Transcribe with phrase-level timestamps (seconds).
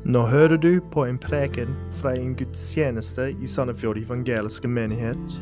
[0.00, 5.34] Nå hører du på en preken fra en gudstjeneste i Sandefjord evangeliske menighet.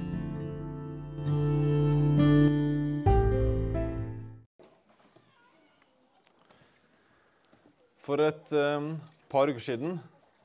[8.03, 8.97] For et um,
[9.31, 10.01] par uker siden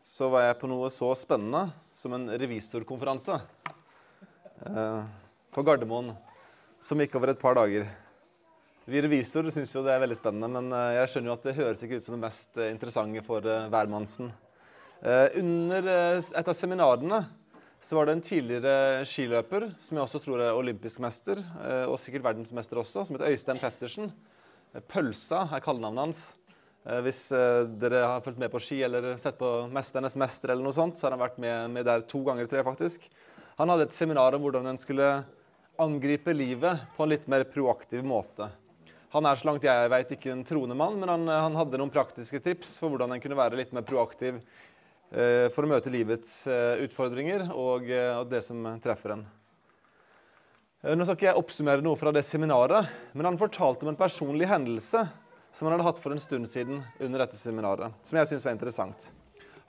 [0.05, 5.02] så var jeg på noe så spennende som en revisorkonferanse uh,
[5.50, 6.14] på Gardermoen,
[6.77, 7.89] som gikk over et par dager.
[8.84, 11.55] Vi revisorer syns jo det er veldig spennende, men eh, jeg skjønner jo at det
[11.55, 14.34] høres ikke ut som det mest eh, interessante for eh, hvermannsen.
[15.03, 17.17] Under et av seminarene
[17.84, 21.41] så var det en tidligere skiløper, som jeg også tror er olympisk mester,
[21.91, 24.08] og sikkert verdensmester også, som heter Øystein Pettersen.
[24.88, 26.23] Pølsa er kallenavnet hans.
[27.03, 27.20] Hvis
[27.84, 31.09] dere har fulgt med på ski eller sett på 'Mesternes mester', eller noe sånt, så
[31.09, 33.11] har han vært med, med der to ganger, tror jeg faktisk.
[33.59, 35.11] Han hadde et seminar om hvordan en skulle
[35.75, 38.47] angripe livet på en litt mer proaktiv måte.
[39.13, 41.94] Han er så langt jeg vet ikke en troende mann, men han, han hadde noen
[41.94, 46.44] praktiske tips for hvordan en kunne være litt mer proaktiv eh, for å møte livets
[46.50, 49.25] eh, utfordringer og, eh, og det som treffer en.
[50.84, 54.00] Eh, Nå skal ikke jeg oppsummere noe fra det seminaret, men han fortalte om en
[54.00, 55.06] personlig hendelse
[55.53, 58.58] som han hadde hatt for en stund siden under dette seminaret, som jeg syns var
[58.58, 59.11] interessant.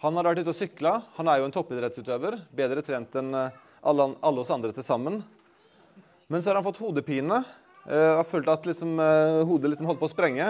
[0.00, 0.94] Han hadde vært ute og sykla.
[1.18, 5.20] Han er jo en toppidrettsutøver, bedre trent enn eh, alle, alle oss andre til sammen.
[6.32, 7.42] Men så har han fått hodepine.
[7.84, 10.46] Uh, følte at liksom, eh, hodet liksom holdt på å sprenge.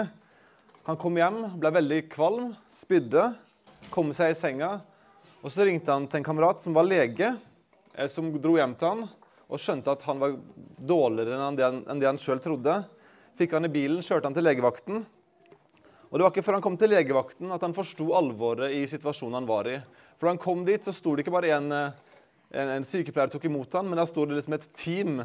[0.87, 3.25] Han kom hjem, ble veldig kvalm, spydde,
[3.91, 4.69] kom seg i senga.
[5.43, 7.33] Og så ringte han til en kamerat som var lege,
[7.93, 9.03] eh, som dro hjem til han
[9.45, 10.37] og skjønte at han var
[10.79, 12.79] dårligere enn det han, enn han sjøl trodde.
[13.37, 15.05] Fikk han i bilen, kjørte han til legevakten.
[16.09, 19.41] Og det var ikke før han kom til legevakten at han forsto alvoret i situasjonen
[19.41, 19.79] han var i.
[20.15, 22.21] For da han kom dit, så sto det ikke bare en, eh,
[22.55, 25.19] en, en sykepleier tok imot han, men da sto det liksom et team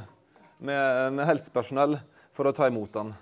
[0.60, 1.98] med, med helsepersonell
[2.36, 3.12] for å ta imot han.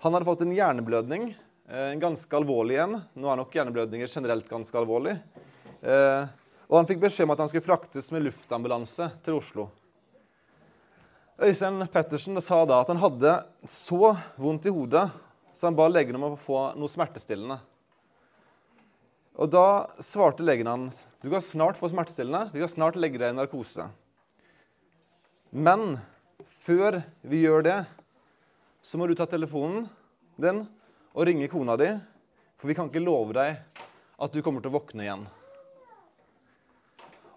[0.00, 1.30] Han hadde fått en hjerneblødning,
[1.68, 3.00] eh, en ganske alvorlig en.
[3.12, 5.18] Nå er nok hjerneblødninger generelt ganske alvorlig.
[5.82, 6.30] Eh,
[6.70, 9.66] og han fikk beskjed om at han skulle fraktes med luftambulanse til Oslo.
[11.40, 13.32] Øystein Pettersen sa da at han hadde
[13.68, 15.08] så vondt i hodet
[15.52, 17.58] så han ba legen om å få noe smertestillende.
[19.40, 23.32] Og Da svarte legen hans du kan snart få smertestillende, du kan snart legge deg
[23.32, 23.88] i narkose.
[25.50, 25.98] Men
[26.70, 27.78] før vi gjør det,
[28.82, 29.88] så må du ta telefonen
[30.38, 30.62] din
[31.10, 31.88] og ringe kona di,
[32.60, 33.56] for vi kan ikke love deg
[34.20, 35.24] at du kommer til å våkne igjen.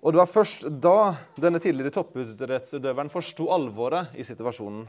[0.03, 4.83] Og det var først da denne tidligere toppidrettsutøveren forsto alvoret i situasjonen.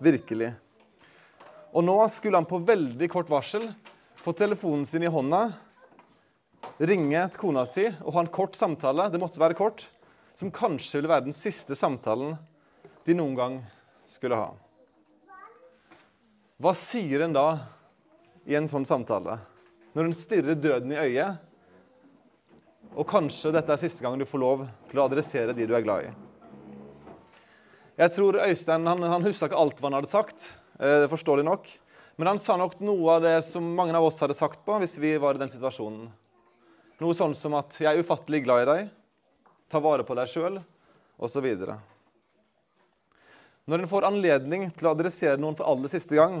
[0.00, 0.52] Virkelig.
[1.74, 3.66] Og nå skulle han på veldig kort varsel
[4.22, 5.42] få telefonen sin i hånda,
[6.80, 9.90] ringe til kona si og ha en kort samtale, det måtte være kort,
[10.38, 12.38] som kanskje ville være den siste samtalen
[13.04, 13.60] de noen gang
[14.10, 14.50] skulle ha.
[16.60, 17.46] Hva sier en da
[18.44, 19.38] i en sånn samtale?
[19.96, 21.46] Når en stirrer døden i øyet,
[22.90, 25.84] og kanskje dette er siste gang du får lov til å adressere de du er
[25.86, 26.10] glad i.
[28.00, 30.48] Jeg tror Øystein han, han huska ikke alt hva han hadde sagt,
[30.80, 31.70] eh, forståelig nok.
[32.20, 34.98] Men han sa nok noe av det som mange av oss hadde sagt på hvis
[35.00, 36.08] vi var i den situasjonen.
[37.00, 38.90] Noe sånn som at 'jeg er ufattelig glad i deg',
[39.70, 40.60] 'ta vare på deg sjøl',
[41.18, 41.46] osv.
[43.70, 46.40] Når en får anledning til å adressere noen for aller siste gang,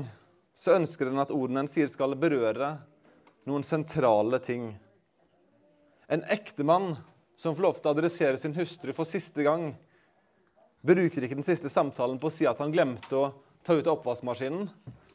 [0.50, 2.72] så ønsker en at ordene en sier, skal berøre
[3.46, 4.64] noen sentrale ting.
[6.10, 6.96] En ektemann
[7.38, 9.68] som får lov til å adressere sin hustru for siste gang,
[10.82, 13.30] bruker ikke den siste samtalen på å si at han glemte å
[13.62, 14.66] ta ut oppvaskmaskinen.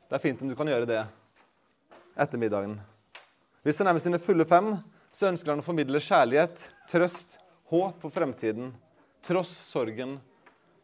[0.08, 1.04] Det er fint om du kan gjøre det
[2.16, 2.80] etter middagen.
[3.68, 4.78] Hvis han er med sine fulle fem,
[5.12, 7.42] så ønsker han å formidle kjærlighet, trøst,
[7.76, 8.72] håp på fremtiden,
[9.20, 10.22] tross sorgen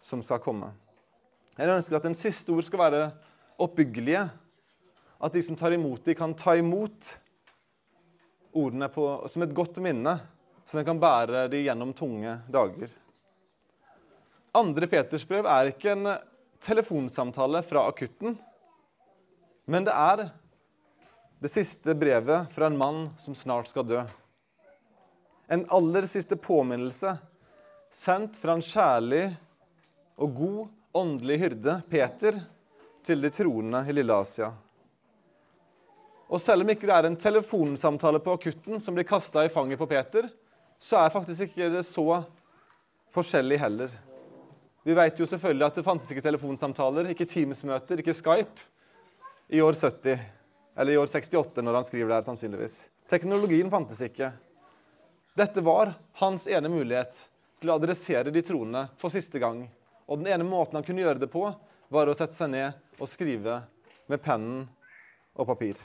[0.04, 0.76] som skal komme.
[1.58, 3.02] Jeg ønsker at den siste ord skal være
[3.62, 4.24] oppbyggelige.
[5.22, 7.12] At de som tar imot dem, kan ta imot
[8.52, 10.16] ordene på, som et godt minne,
[10.66, 12.94] så en kan bære de gjennom tunge dager.
[14.56, 16.10] Andre Peters brev er ikke en
[16.62, 18.36] telefonsamtale fra akutten,
[19.72, 20.26] men det er
[21.42, 24.02] det siste brevet fra en mann som snart skal dø.
[25.52, 27.16] En aller siste påminnelse
[27.92, 29.24] sendt fra en kjærlig
[30.22, 32.42] og god åndelig hyrde, Peter,
[33.04, 34.52] til de troende i Lille Asia.
[36.32, 39.80] Og selv om ikke det er en telefonsamtale på akutten som blir kasta i fanget
[39.80, 40.30] på Peter,
[40.80, 42.24] så er faktisk ikke det så
[43.12, 43.92] forskjellig heller.
[44.84, 48.64] Vi vet jo selvfølgelig at det fantes ikke telefonsamtaler, ikke Teams-møter, ikke Skype
[49.52, 50.24] i år 70.
[50.80, 52.78] Eller i år 68, når han skriver det her, sannsynligvis.
[53.12, 54.32] Teknologien fantes ikke.
[55.38, 55.94] Dette var
[56.24, 57.20] hans ene mulighet
[57.62, 59.66] til å adressere de troende for siste gang.
[60.12, 61.46] Og den ene måten han kunne gjøre det på,
[61.88, 63.62] var å sette seg ned og skrive
[64.12, 64.66] med pennen
[65.40, 65.80] og papir.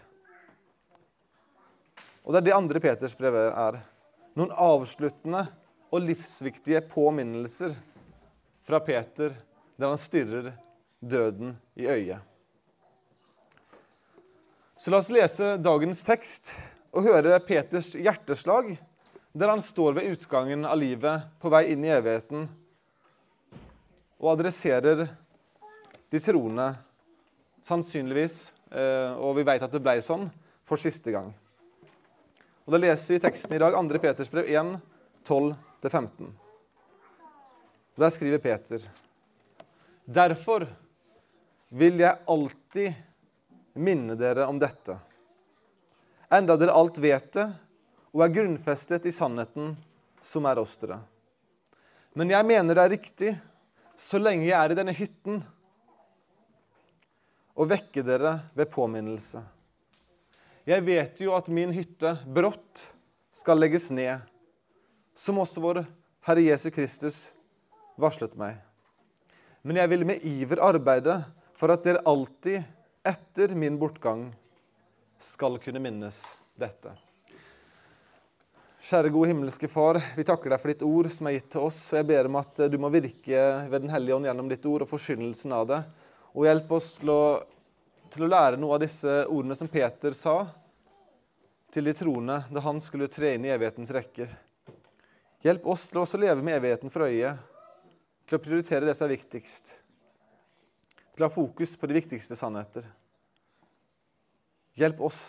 [2.26, 3.78] Og det er det andre Peters brev er.
[4.34, 5.44] Noen avsluttende
[5.94, 7.76] og livsviktige påminnelser
[8.66, 9.36] fra Peter
[9.78, 10.50] der han stirrer
[10.98, 12.18] døden i øyet.
[14.76, 16.56] Så la oss lese dagens tekst
[16.90, 18.74] og høre Peters hjerteslag,
[19.36, 22.48] der han står ved utgangen av livet, på vei inn i evigheten,
[24.26, 25.04] og adresserer
[26.10, 26.72] de troende,
[27.62, 28.36] sannsynligvis,
[28.74, 30.26] eh, og vi vet at det ble sånn,
[30.66, 31.30] for siste gang.
[32.66, 34.00] Og Da leser vi teksten i dag, 2.
[34.02, 34.80] Peters brev 1,
[35.22, 36.32] 12-15.
[37.96, 38.82] Der skriver Peter.:
[40.04, 40.66] Derfor
[41.70, 42.94] vil jeg alltid
[43.74, 44.98] minne dere om dette,
[46.30, 47.46] enda dere alt vet det
[48.12, 49.76] og er grunnfestet i sannheten
[50.20, 50.98] som er oss dere.
[52.14, 53.36] Men jeg mener det er riktig,
[53.96, 55.40] så lenge jeg er i denne hytten,
[57.56, 59.40] og vekke dere ved påminnelse.
[60.68, 62.90] Jeg vet jo at min hytte brått
[63.32, 64.20] skal legges ned,
[65.16, 65.80] som også vår
[66.26, 67.30] Herre Jesu Kristus
[67.96, 68.58] varslet meg.
[69.64, 71.20] Men jeg vil med iver arbeide
[71.56, 72.60] for at dere alltid
[73.06, 74.28] etter min bortgang
[75.22, 76.20] skal kunne minnes
[76.58, 76.92] dette.
[78.86, 81.78] Kjære gode himmelske Far, vi takker deg for ditt ord som er gitt til oss.
[81.90, 84.84] og Jeg ber om at du må virke ved Den hellige ånd gjennom ditt ord
[84.84, 85.78] og forkynnelsen av det.
[86.38, 87.22] Og hjelp oss til å,
[88.14, 90.36] til å lære noe av disse ordene som Peter sa
[91.74, 94.30] til de troende da han skulle tre inn i evighetens rekker.
[95.42, 97.32] Hjelp oss til å også leve med evigheten for øye,
[98.22, 99.72] til å prioritere det som er viktigst.
[101.10, 102.86] Til å ha fokus på de viktigste sannheter.
[104.78, 105.24] Hjelp oss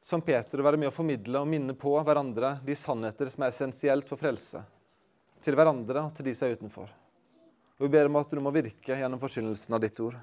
[0.00, 3.52] som Peter å være med å formidle og minne på hverandre de sannheter som er
[3.52, 4.62] essensielt for frelse.
[5.44, 6.90] Til hverandre og til de som er utenfor.
[7.78, 10.16] Og Vi ber om at du må virke gjennom forsynelsen av ditt ord.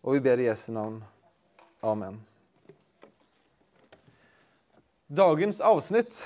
[0.00, 1.00] Og vi ber i Jesu navn.
[1.84, 2.20] Amen.
[5.10, 6.20] Dagens avsnitt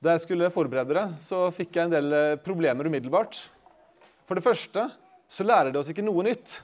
[0.00, 3.36] Da jeg skulle forberede det, så fikk jeg en del eh, problemer umiddelbart.
[4.24, 4.86] For det første
[5.28, 6.54] så lærer det oss ikke noe nytt.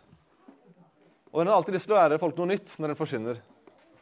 [1.34, 3.42] Og en har alltid lyst til å lære folk noe nytt når en forsyner.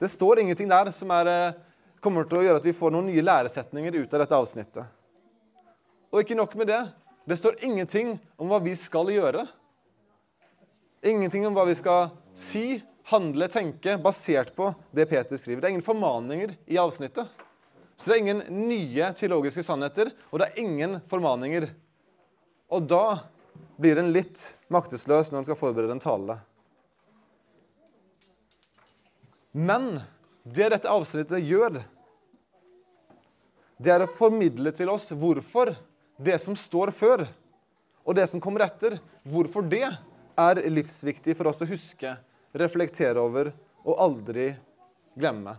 [0.04, 1.54] Det står ingenting der som er, eh,
[2.00, 4.84] kommer til å gjøre at vi får noen nye læresetninger ut av dette avsnittet.
[6.12, 6.92] Og ikke nok med det.
[7.26, 9.48] Det står ingenting om hva vi skal gjøre.
[11.02, 15.62] Ingenting om hva vi skal si, handle, tenke, basert på det Peter skriver.
[15.62, 17.26] Det er ingen formaninger i avsnittet.
[17.96, 21.70] Så det er ingen nye teologiske sannheter, og det er ingen formaninger.
[22.68, 23.24] Og da
[23.80, 26.42] blir en litt maktesløs når en skal forberede en tale.
[29.54, 30.00] Men
[30.42, 31.78] det dette avsnittet gjør,
[33.78, 35.70] det er å formidle til oss hvorfor
[36.18, 37.22] det som står før,
[38.02, 42.16] og det som kommer etter, hvorfor det er livsviktig for oss å huske,
[42.50, 43.52] reflektere over
[43.84, 44.50] og aldri
[45.14, 45.54] glemme.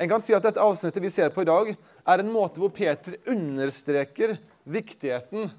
[0.00, 2.72] En kan si at dette avsnittet vi ser på i dag, er en måte hvor
[2.74, 5.52] Peter understreker viktigheten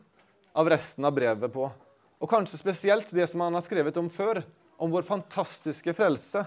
[0.58, 1.70] av resten av brevet på.
[2.18, 4.42] Og kanskje spesielt det som han har skrevet om før,
[4.82, 6.44] om vår fantastiske frelse.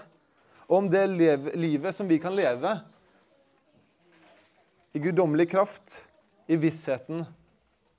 [0.69, 2.75] Om det livet som vi kan leve
[4.93, 6.09] i guddommelig kraft,
[6.47, 7.25] i vissheten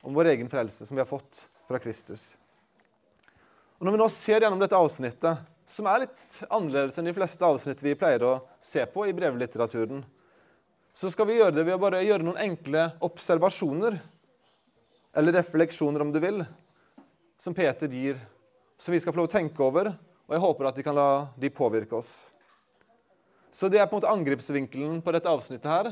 [0.01, 2.37] om vår egen frelse som vi har fått fra Kristus.
[3.79, 7.47] Og Når vi nå ser gjennom dette avsnittet, som er litt annerledes enn de fleste
[7.47, 10.07] avsnitt vi pleier å se på i brevlitteraturen,
[10.95, 13.99] så skal vi gjøre det ved å bare gjøre noen enkle observasjoner,
[15.11, 16.45] eller refleksjoner om du vil,
[17.43, 18.19] som Peter gir,
[18.79, 19.97] som vi skal få lov å tenke over,
[20.31, 22.31] og jeg håper at de kan la de påvirke oss.
[23.51, 25.91] Så det er på en måte angrepsvinkelen på dette avsnittet her.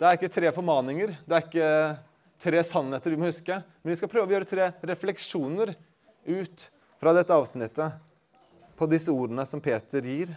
[0.00, 1.70] Det er ikke tre formaninger, det er ikke
[2.40, 5.74] tre sannheter vi må huske, men vi skal prøve å gjøre tre refleksjoner
[6.28, 6.66] ut
[7.00, 7.98] fra dette avsnittet
[8.80, 10.32] på disse ordene som Peter gir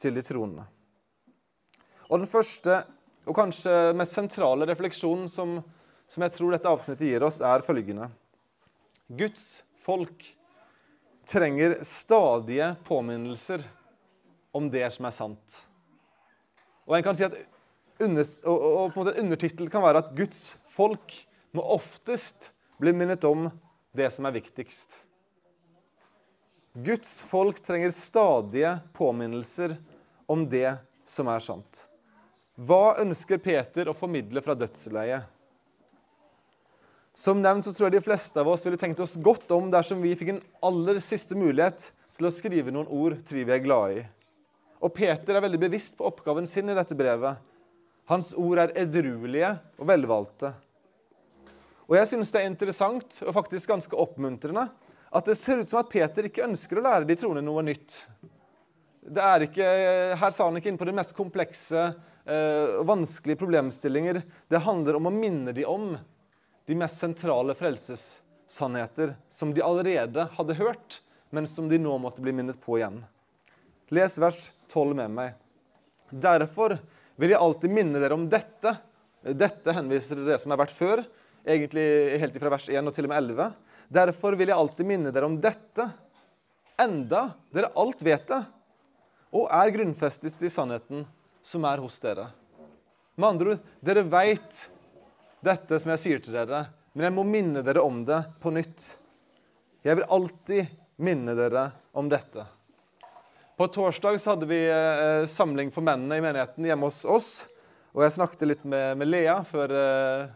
[0.00, 0.66] til de troende.
[2.08, 2.82] Og den første
[3.26, 5.56] og kanskje mest sentrale refleksjonen som,
[6.08, 8.10] som jeg tror dette avsnittet gir oss, er følgende.
[9.08, 10.24] Guds folk
[11.26, 13.64] trenger stadige påminnelser
[14.56, 15.60] om det som er sant.
[16.86, 17.36] Og en kan si at
[18.02, 21.14] under, og, og på en måte Undertittel kan være at Guds folk
[21.56, 23.48] må oftest bli minnet om
[23.96, 24.98] det som er viktigst.
[26.76, 29.78] Guds folk trenger stadige påminnelser
[30.28, 30.76] om det
[31.08, 31.86] som er sant.
[32.56, 35.24] Hva ønsker Peter å formidle fra dødsleiet?
[37.16, 40.02] Som nevnt så tror jeg de fleste av oss ville tenkt oss godt om dersom
[40.04, 44.04] vi fikk en aller siste mulighet til å skrive noen ord vi er glade i.
[44.84, 47.40] Og Peter er veldig bevisst på oppgaven sin i dette brevet.
[48.10, 50.52] Hans ord er edruelige og velvalgte.
[51.86, 54.66] Og jeg synes det er interessant og faktisk ganske oppmuntrende
[55.16, 58.02] at det ser ut som at Peter ikke ønsker å lære de troende noe nytt.
[59.00, 59.66] det er ikke,
[60.18, 61.82] Her sa han ikke inn på de mest komplekse
[62.26, 64.20] eh, og vanskelige problemstillinger.
[64.50, 65.94] Det handler om å minne de om
[66.66, 72.34] de mest sentrale frelsessannheter som de allerede hadde hørt, men som de nå måtte bli
[72.34, 73.04] minnet på igjen.
[73.94, 74.40] Les vers
[74.72, 75.36] 12 med meg.
[76.10, 76.76] Derfor
[77.16, 78.72] vil jeg alltid minne dere om dette.
[79.26, 81.04] Dette henviser til det som har vært før,
[81.46, 81.86] egentlig
[82.22, 83.48] helt fra vers 1 og til og med 11.
[83.96, 85.86] Derfor vil jeg alltid minne dere om dette,
[86.82, 88.42] enda dere alt vet det
[89.36, 91.04] og er grunnfestet i sannheten
[91.44, 92.28] som er hos dere.
[93.16, 94.60] Med andre ord, dere veit
[95.44, 96.66] dette som jeg sier til dere,
[96.96, 98.96] men jeg må minne dere om det på nytt.
[99.86, 102.46] Jeg vil alltid minne dere om dette.
[103.56, 107.28] På torsdag så hadde vi eh, samling for mennene i menigheten hjemme hos oss.
[107.96, 110.26] Og jeg snakket litt med, med Lea før, eh,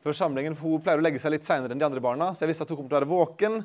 [0.00, 2.30] før, samlingen, for hun pleier å legge seg litt seinere enn de andre barna.
[2.32, 3.58] Så jeg visste at hun kom til å være våken.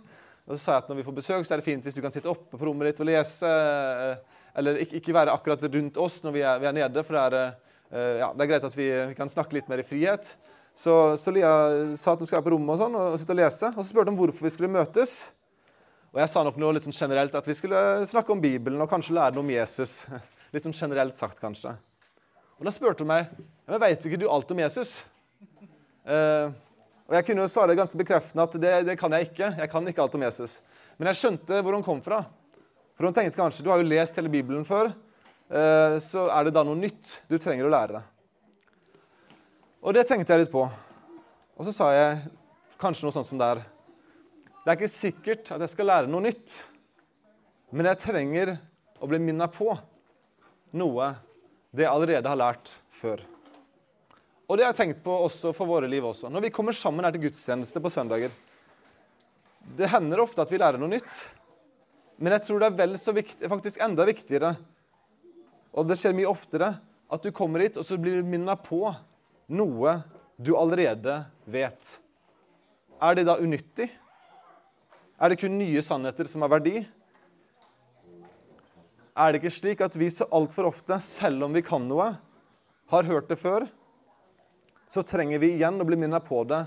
[0.44, 2.02] Og så sa jeg at når vi får besøk, så er det fint hvis du
[2.04, 3.54] kan sitte oppe på rommet ditt og lese.
[3.54, 7.16] Eh, eller ikke, ikke, være akkurat rundt oss når vi er, vi er nede, for
[7.16, 7.56] det er,
[8.20, 10.28] ja, det er, greit at vi, vi, kan snakke litt mer i frihet.
[10.76, 11.56] Så, så Lea
[11.96, 13.72] sa at hun skulle være på rommet og, sånn, og, og sitte og lese.
[13.72, 15.16] Og så spurte hun hvorfor vi skulle møtes.
[16.16, 18.88] Og jeg sa nok noe litt sånn generelt, at vi skulle snakke om Bibelen og
[18.88, 20.06] kanskje lære noe om Jesus.
[20.56, 21.74] Litt sånn generelt sagt, kanskje.
[22.56, 23.34] Og da spurte hun meg
[23.66, 24.94] men veit ikke du alt om Jesus.
[26.08, 26.56] Uh,
[27.10, 29.52] og Jeg kunne jo svare ganske bekreftende at det, det kan jeg ikke.
[29.60, 30.56] Jeg kan ikke alt om Jesus.
[30.96, 32.22] Men jeg skjønte hvor hun kom fra.
[32.96, 34.94] For hun tenkte kanskje du har jo lest hele Bibelen før,
[35.52, 38.06] eh, så er det da noe nytt du trenger å lære.
[39.84, 40.64] Og det tenkte jeg litt på.
[40.64, 42.24] Og så sa jeg
[42.80, 43.66] kanskje noe sånt som det er.
[44.66, 46.56] Det er ikke sikkert at jeg skal lære noe nytt,
[47.70, 48.56] men jeg trenger
[48.98, 49.68] å bli minnet på
[50.74, 51.10] noe
[51.70, 53.20] det jeg allerede har lært før.
[54.50, 56.32] Og det har jeg tenkt på også for våre liv også.
[56.34, 58.34] Når vi kommer sammen her til gudstjeneste på søndager,
[59.78, 61.20] det hender ofte at vi lærer noe nytt.
[62.18, 64.56] Men jeg tror det er vel så viktig, faktisk enda viktigere,
[65.78, 66.72] og det skjer mye oftere,
[67.06, 68.82] at du kommer hit og så blir du minnet på
[69.54, 69.94] noe
[70.42, 71.94] du allerede vet.
[72.98, 73.92] Er det da unyttig?
[75.16, 76.82] Er det kun nye sannheter som har verdi?
[79.16, 82.10] Er det ikke slik at vi så altfor ofte, selv om vi kan noe,
[82.92, 83.64] har hørt det før,
[84.92, 86.66] så trenger vi igjen å bli minnet på det,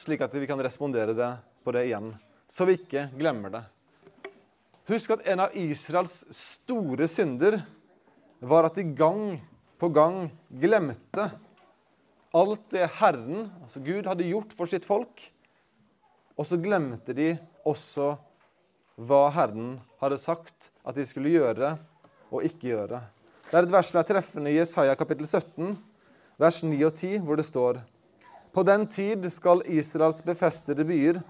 [0.00, 1.28] slik at vi kan respondere det
[1.62, 2.08] på det igjen,
[2.48, 3.62] så vi ikke glemmer det.
[4.88, 7.60] Husk at en av Israels store synder
[8.40, 9.36] var at de gang
[9.78, 11.28] på gang glemte
[12.32, 15.28] alt det Herren, altså Gud, hadde gjort for sitt folk.
[16.42, 18.16] Og så glemte de også
[18.98, 21.76] hva Herren hadde sagt at de skulle gjøre
[22.34, 22.98] og ikke gjøre.
[23.46, 25.76] Det er et vers som er treffende i Jesaja kapittel 17,
[26.42, 27.78] vers 9 og 10, hvor det står
[28.50, 31.22] På den tid skal Israels befestede byer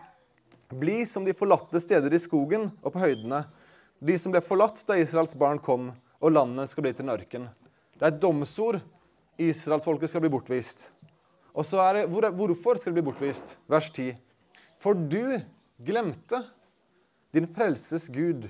[0.81, 3.45] bli som de forlatte steder i skogen og på høydene,
[4.01, 5.93] de som ble forlatt da Israels barn kom,
[6.25, 7.49] og landet skal bli til en ørken.
[8.01, 8.81] Det er et domsord.
[9.37, 10.89] Israelsfolket skal bli bortvist.
[11.53, 13.59] Og så er det, hvor, Hvorfor skal de bli bortvist?
[13.69, 14.15] Vers 10.
[14.83, 15.39] For du
[15.79, 16.43] glemte
[17.31, 18.49] din frelses Gud,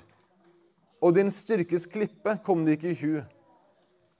[1.02, 3.20] og din styrkes klippe kom det ikke i hu.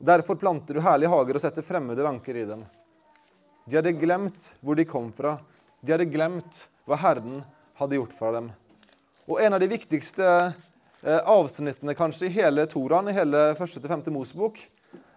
[0.02, 2.66] Derfor planter du herlige hager og setter fremmede ranker i dem.
[3.64, 5.38] De hadde glemt hvor de kom fra.
[5.80, 7.40] De hadde glemt hva Herren
[7.78, 8.50] hadde gjort for dem.
[9.30, 13.92] Og en av de viktigste eh, avsnittene kanskje i hele Toraen, i hele første til
[13.92, 14.58] femte Mosebok,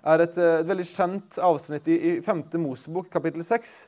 [0.05, 3.79] er et, eh, et, veldig kjent avsnitt i, i femte Mosebok, kapittel 6,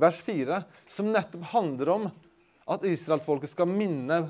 [0.00, 2.12] vers 4, som nettopp handler om
[2.64, 4.20] at israelsfolket skal minne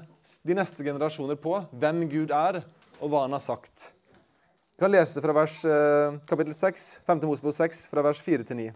[0.42, 2.62] de neste generasjoner på hvem Gud er,
[3.00, 3.92] og hva han har sagt.
[4.74, 7.22] Vi kan lese fra vers, eh, kapittel 6, 5.
[7.30, 8.72] Mosebok 6, fra vers 4 til 9.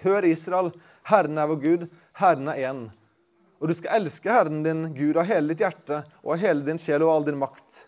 [0.00, 0.72] Hør, Israel,
[1.04, 2.90] Herren er vår Gud, Herren er én.
[3.60, 6.80] Og du skal elske Herren din Gud av hele ditt hjerte og av hele din
[6.80, 7.82] sjel og all din makt.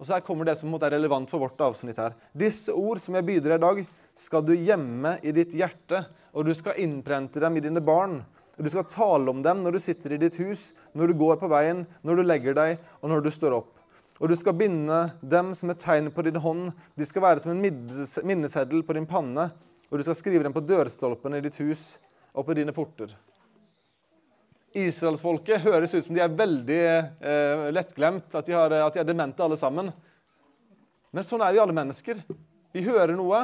[0.00, 2.16] Og så her kommer det som er relevant for vårt avsnitt her.
[2.34, 3.80] Disse ord som jeg byr deg i dag,
[4.16, 6.02] skal du gjemme i ditt hjerte,
[6.34, 8.18] og du skal innprente dem i dine barn.
[8.60, 11.38] Og Du skal tale om dem når du sitter i ditt hus, når du går
[11.40, 13.70] på veien, når du legger deg, og når du står opp.
[14.20, 16.66] Og du skal binde dem som et tegn på din hånd.
[16.92, 17.62] De skal være som en
[18.28, 19.46] minneseddel på din panne,
[19.88, 21.94] og du skal skrive dem på dørstolpene i ditt hus
[22.36, 23.14] og på dine porter.
[24.76, 29.08] Israelsfolket høres ut som de er veldig eh, lettglemt, at de, har, at de er
[29.08, 29.88] demente alle sammen.
[31.10, 32.20] Men sånn er vi alle mennesker.
[32.76, 33.40] Vi hører noe,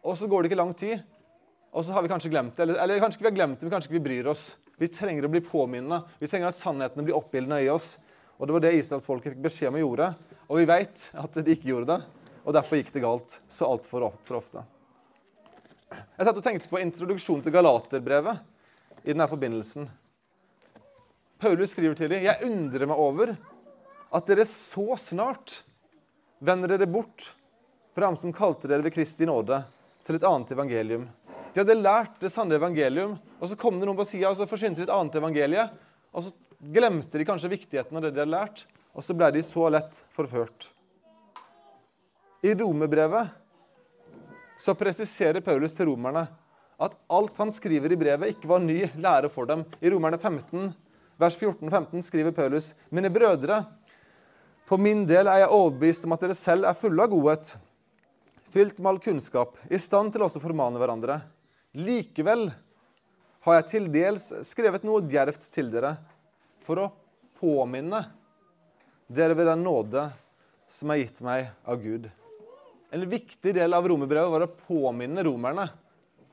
[0.00, 1.04] og så går det ikke lang tid.
[1.76, 2.64] Og så har vi kanskje glemt det.
[2.64, 4.46] Eller, eller kanskje vi har glemt det, men kanskje ikke vi bryr oss.
[4.80, 6.06] Vi trenger å bli påminnet.
[6.16, 7.98] Vi trenger at sannhetene blir oppildna i oss.
[8.40, 10.06] Og Det var det israelsfolket fikk beskjed om å gjøre.
[10.48, 11.98] Og vi vet at de ikke gjorde det.
[12.46, 14.64] Og derfor gikk det galt så altfor ofte.
[15.92, 19.84] Jeg satt og tenkte på introduksjonen til Galaterbrevet i denne forbindelsen.
[21.36, 23.36] Paulus skriver til dem, 'Jeg undrer meg over
[24.12, 25.60] at dere så snart
[26.40, 27.34] vender dere bort
[27.94, 29.64] fra ham som kalte dere ved Kristi nåde,
[30.04, 31.08] til et annet evangelium.
[31.56, 34.44] De hadde lært det sanne evangelium, og så kom det noen på sida og så
[34.44, 35.62] forsynte de et annet evangelie.
[36.12, 39.40] Og så glemte de kanskje viktigheten av det de hadde lært, og så ble de
[39.40, 40.66] så lett forført.
[42.44, 43.32] I romerbrevet
[44.60, 46.26] så presiserer Paulus til romerne
[46.76, 49.62] at alt han skriver i brevet, ikke var ny lære for dem.
[49.80, 50.74] I Romerne 15,
[51.16, 53.62] vers 14-15 skriver Paulus.: Mine brødre,
[54.68, 57.54] for min del er jeg overbevist om at dere selv er fulle av godhet,
[58.52, 61.22] fylt med all kunnskap, i stand til også å formane hverandre.
[61.76, 62.48] Likevel
[63.44, 65.90] har jeg til dels skrevet noe djervt til dere
[66.64, 66.86] for å
[67.36, 68.00] påminne
[69.12, 70.06] dere ved den nåde
[70.72, 72.06] som er gitt meg av Gud.
[72.96, 75.66] En viktig del av romerbrevet var å påminne romerne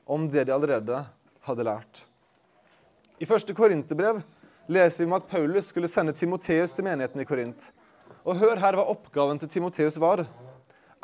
[0.08, 1.02] om det de allerede
[1.44, 2.00] hadde lært.
[3.20, 4.22] I første Korinterbrev
[4.72, 7.68] leser vi om at Paulus skulle sende Timoteus til menigheten i Korint.
[8.24, 10.24] Og hør her hva oppgaven til Timoteus var.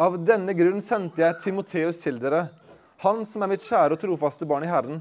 [0.00, 2.46] Av denne grunn sendte jeg Timoteus til dere,
[3.00, 5.00] han som er mitt kjære og trofaste barn i Herren,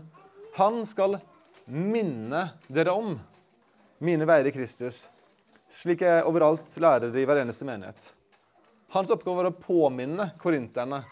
[0.55, 1.17] han skal
[1.67, 3.17] minne dere om
[3.99, 5.07] mine veier i Kristus,
[5.67, 7.99] slik jeg overalt lærer i hver eneste menighet.
[8.95, 11.03] Hans oppgave var å påminne korinterne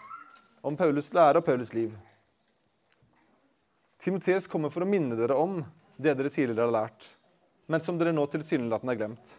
[0.66, 1.92] om Paulus lære og Paulus liv.
[4.00, 5.60] Timoteus kommer for å minne dere om
[5.98, 7.12] det dere tidligere har lært,
[7.68, 9.36] men som dere nå tilsynelatende har glemt.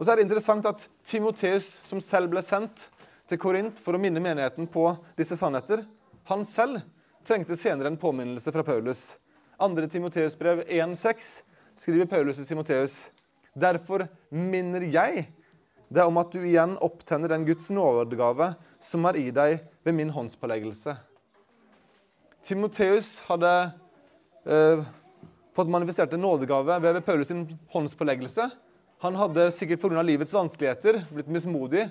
[0.00, 2.88] Og så er det interessant at Timoteus, som selv ble sendt
[3.28, 5.84] til Korint for å minne menigheten på disse sannheter,
[6.30, 6.80] han selv
[7.26, 9.18] trengte senere en påminnelse fra Paulus.
[9.60, 9.88] 2.
[9.92, 11.30] Timoteus brev 1,6
[11.74, 13.10] skriver Paulus til Timoteus.:
[13.52, 15.26] Derfor minner jeg
[15.90, 20.12] deg om at du igjen opptenner den Guds nådegave som er i deg ved min
[20.14, 20.94] håndspåleggelse.
[22.46, 23.50] Timoteus hadde
[24.46, 24.84] eh,
[25.56, 27.42] fått manifestert en nådegave ved Paulus sin
[27.74, 28.46] håndspåleggelse.
[29.02, 30.02] Han hadde sikkert pga.
[30.02, 31.88] livets vanskeligheter blitt mismodig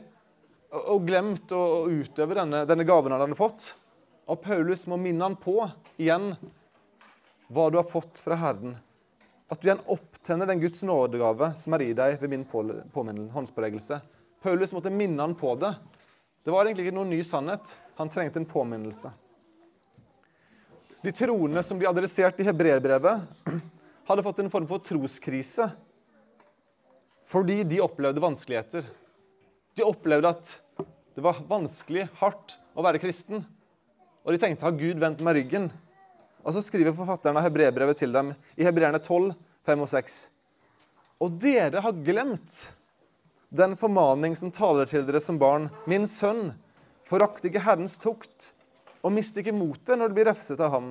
[0.70, 3.74] og glemt å utøve denne, denne gaven han hadde fått.
[4.30, 5.58] Og Paulus må minne han på
[5.98, 6.36] igjen
[7.50, 8.76] hva du har fått fra Herren.
[9.50, 12.46] At du igjen opptenner den Guds nådegave som er i deg ved min
[13.34, 13.98] håndspåleggelse.
[14.46, 15.74] Paulus måtte minne han på det.
[16.46, 17.74] Det var egentlig ikke noen ny sannhet.
[17.98, 19.12] Han trengte en påminnelse.
[21.02, 23.26] De troende som blir adressert i hebreerbrevet,
[24.10, 25.72] hadde fått en form for troskrise
[27.30, 28.88] fordi de opplevde vanskeligheter.
[29.78, 30.54] De opplevde at
[31.14, 33.44] det var vanskelig, hardt, å være kristen.
[34.26, 35.70] Og de tenkte har Gud vendt meg ryggen?
[36.44, 39.34] Og så skriver forfatteren av hebreerbrevet til dem i Hebreerne 12,
[39.68, 40.20] 5 og 6.
[41.20, 42.62] Og dere har glemt
[43.50, 45.68] den formaning som taler til dere som barn.
[45.90, 46.54] Min sønn,
[47.10, 48.52] forakt ikke Herrens tukt,
[49.04, 50.90] og mist ikke motet når det blir refset av ham.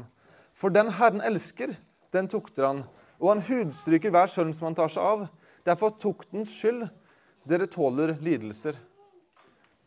[0.59, 1.77] For den Herren elsker,
[2.13, 2.83] den tukter han,
[3.19, 5.27] og han hudstryker hver sønn som han tar seg av.
[5.65, 6.87] Det er for tuktens skyld
[7.49, 8.77] dere tåler lidelser.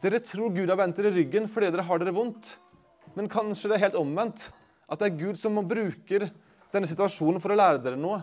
[0.01, 2.55] Dere tror Gud har vendt dere ryggen fordi dere har dere vondt.
[3.17, 4.49] Men kanskje det er helt omvendt.
[4.91, 6.27] At det er Gud som bruker
[6.71, 8.21] denne situasjonen for å lære dere noe.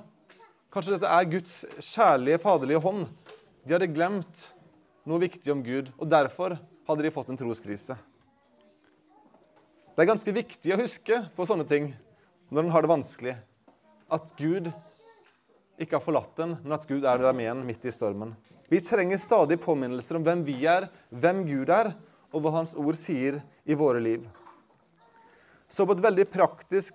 [0.73, 3.07] Kanskje dette er Guds kjærlige, faderlige hånd.
[3.65, 4.45] De hadde glemt
[5.09, 7.97] noe viktig om Gud, og derfor hadde de fått en troskrise.
[9.97, 11.91] Det er ganske viktig å huske på sånne ting
[12.53, 13.35] når en har det vanskelig.
[14.13, 14.69] At Gud
[15.81, 18.35] ikke har forlatt en, men at Gud er der med en midt i stormen.
[18.69, 21.95] Vi trenger stadig påminnelser om hvem vi er, hvem Gud er,
[22.29, 24.27] og hva Hans ord sier i våre liv.
[25.69, 26.95] Så på et veldig praktisk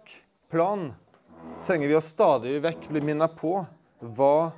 [0.50, 0.88] plan
[1.62, 3.60] trenger vi å stadig vekk bli minnet på
[4.02, 4.50] hva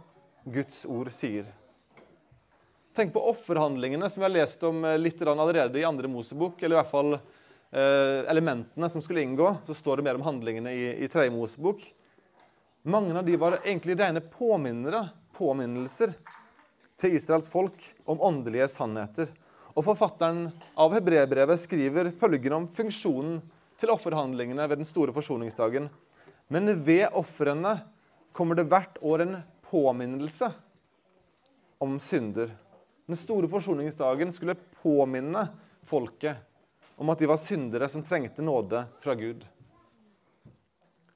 [0.48, 1.50] Guds ord sier.
[2.96, 6.64] Tenk på offerhandlingene som vi har lest om eh, litt allerede i andre Mosebok.
[6.64, 9.50] Eller i hvert fall eh, elementene som skulle inngå.
[9.68, 11.84] Så står det mer om handlingene i, i tredje Mosebok.
[12.88, 16.16] Mange av de var egentlig rene påminnere, påminnelser
[16.96, 19.28] til Israels folk om åndelige sannheter.
[19.76, 20.48] Og forfatteren
[20.80, 23.44] av hebreerbrevet skriver følgende om funksjonen
[23.80, 25.90] til offerhandlingene ved den store forsoningsdagen.
[26.48, 27.78] Men ved ofrene
[28.36, 29.38] kommer det hvert år en
[29.70, 30.52] påminnelse
[31.82, 32.52] om synder.
[33.06, 35.48] Den store forsoningsdagen skulle påminne
[35.86, 36.42] folket
[36.96, 39.44] om at de var syndere som trengte nåde fra Gud.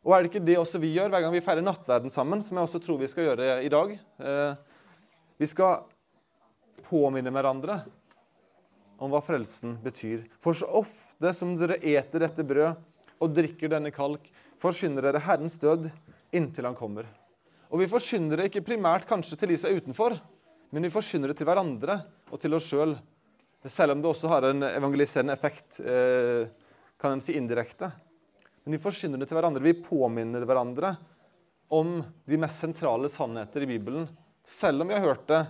[0.04, 2.58] Og er det ikke det også vi gjør hver gang vi feirer nattverden sammen, som
[2.58, 3.95] jeg også tror vi skal gjøre i dag?
[3.95, 4.54] Eh,
[5.39, 5.84] vi skal
[6.88, 7.82] påminne hverandre
[9.00, 10.26] om hva frelsen betyr.
[10.43, 12.79] For så ofte som dere eter dette brød
[13.19, 14.23] og drikker denne kalk,
[14.60, 15.89] forsyner dere Herrens død
[16.36, 17.08] inntil han kommer.
[17.69, 20.15] Og vi forsyner det ikke primært kanskje til de som er utenfor,
[20.71, 22.95] men vi forsyner det til hverandre og til oss sjøl.
[23.60, 23.73] Selv.
[23.73, 26.47] selv om det også har en evangeliserende effekt, eh,
[26.99, 27.91] kan en si indirekte.
[28.63, 29.63] Men vi forsyner det til hverandre.
[29.63, 30.95] Vi påminner hverandre
[31.69, 34.08] om de mest sentrale sannheter i Bibelen.
[34.45, 35.45] Selv om vi har hørt det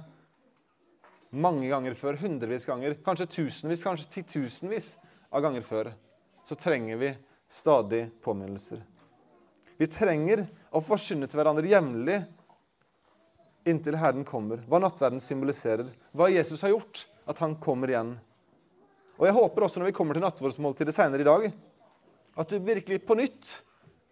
[1.29, 4.95] mange ganger før, hundrevis ganger, kanskje tusenvis, kanskje titusenvis
[5.29, 5.91] av ganger før,
[6.45, 7.13] så trenger vi
[7.49, 8.81] stadig påminnelser.
[9.79, 10.43] Vi trenger
[10.75, 12.19] å forsyne til hverandre jevnlig
[13.69, 18.15] inntil Herren kommer, hva nattverden symboliserer, hva Jesus har gjort, at han kommer igjen.
[19.19, 21.49] Og Jeg håper også når vi kommer til nattverdsmåltidet senere i dag,
[22.39, 23.51] at du virkelig på nytt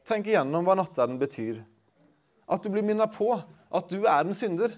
[0.08, 1.62] tenker gjennom hva nattverden betyr.
[2.48, 4.76] At du blir minnet på at du er en synder,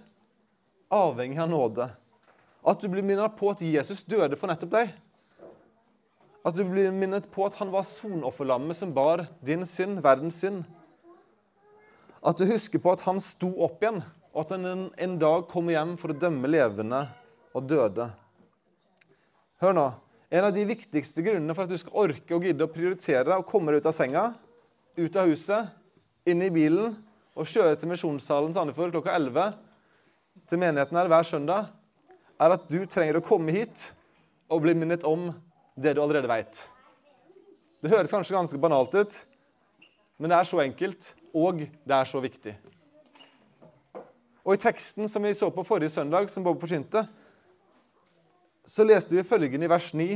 [0.90, 1.90] avhengig av nåde.
[2.66, 4.94] At du blir minnet på at Jesus døde for nettopp deg.
[6.50, 10.64] At du blir minnet på at han var sonofferlammet som bar din synd, verdens synd.
[12.26, 14.00] At du husker på at han sto opp igjen,
[14.34, 17.04] og at han en, en dag kommer hjem for å dømme levende
[17.54, 18.08] og døde.
[19.62, 19.84] Hør nå.
[20.30, 23.46] En av de viktigste grunnene for at du skal orke og gidde å prioritere å
[23.46, 24.24] komme deg ut av senga,
[24.98, 25.70] ut av huset,
[26.30, 26.96] inn i bilen
[27.38, 29.54] og kjøre til Misjonssalen Sandefjord klokka 11
[30.50, 31.70] til menigheten her hver søndag,
[32.42, 33.86] er at du trenger å komme hit
[34.50, 35.30] og bli minnet om
[35.80, 36.60] det du allerede veit.
[37.80, 39.20] Det høres kanskje ganske banalt ut,
[40.20, 42.56] men det er så enkelt, og det er så viktig.
[44.44, 47.06] Og I teksten som vi så på forrige søndag, som Bob forsynte,
[48.66, 50.10] så leste vi følgende i vers 9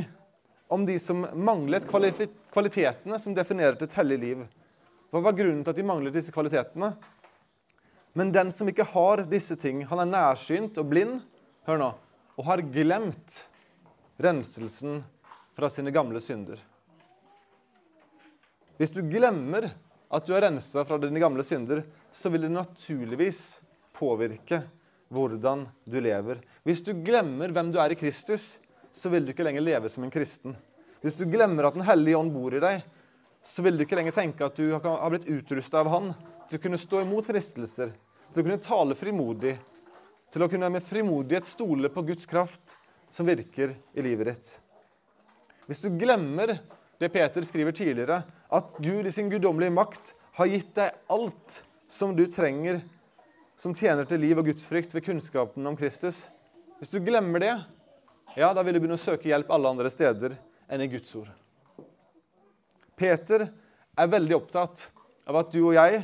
[0.73, 4.43] om de som manglet kvalitetene som definerer et hellig liv.
[5.13, 6.91] Hva var grunnen til at de manglet disse kvalitetene?
[8.17, 11.19] Men den som ikke har disse ting, han er nærsynt og blind
[11.69, 11.89] hør nå,
[12.37, 13.39] og har glemt
[14.21, 15.01] renselsen
[15.55, 16.61] fra sine gamle synder.
[18.77, 19.69] Hvis du glemmer
[20.13, 23.41] at du er rensa fra dine gamle synder, så vil det naturligvis
[23.97, 24.63] påvirke
[25.13, 26.41] hvordan du lever.
[26.65, 28.57] Hvis du glemmer hvem du er i Kristus,
[28.93, 30.55] så vil du ikke lenger leve som en kristen.
[31.01, 32.83] Hvis du glemmer at Den hellige ånd bor i deg,
[33.43, 36.13] så vil du ikke lenger tenke at du har blitt utrusta av Han
[36.47, 37.91] til å kunne stå imot fristelser,
[38.33, 39.57] til å kunne tale frimodig,
[40.31, 42.77] til å kunne med frimodighet stole på Guds kraft
[43.13, 44.53] som virker i livet ditt.
[45.67, 46.57] Hvis du glemmer
[46.99, 48.21] det Peter skriver tidligere,
[48.53, 52.81] at Gud i sin guddommelige makt har gitt deg alt som du trenger
[53.59, 56.25] som tjener til liv og gudsfrykt ved kunnskapen om Kristus
[56.79, 57.53] Hvis du glemmer det,
[58.35, 60.35] ja, da vil du begynne å søke hjelp alle andre steder
[60.67, 61.29] enn i Guds ord.
[62.99, 64.87] Peter er veldig opptatt
[65.29, 66.01] av at du og jeg,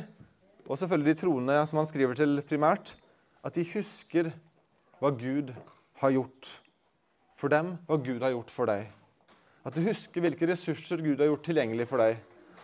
[0.64, 2.94] og selvfølgelig de troende som han skriver til primært,
[3.44, 4.30] at de husker
[5.02, 5.52] hva Gud
[6.00, 6.54] har gjort
[7.36, 8.88] for dem, hva Gud har gjort for deg.
[9.66, 12.16] At du husker hvilke ressurser Gud har gjort tilgjengelig for deg.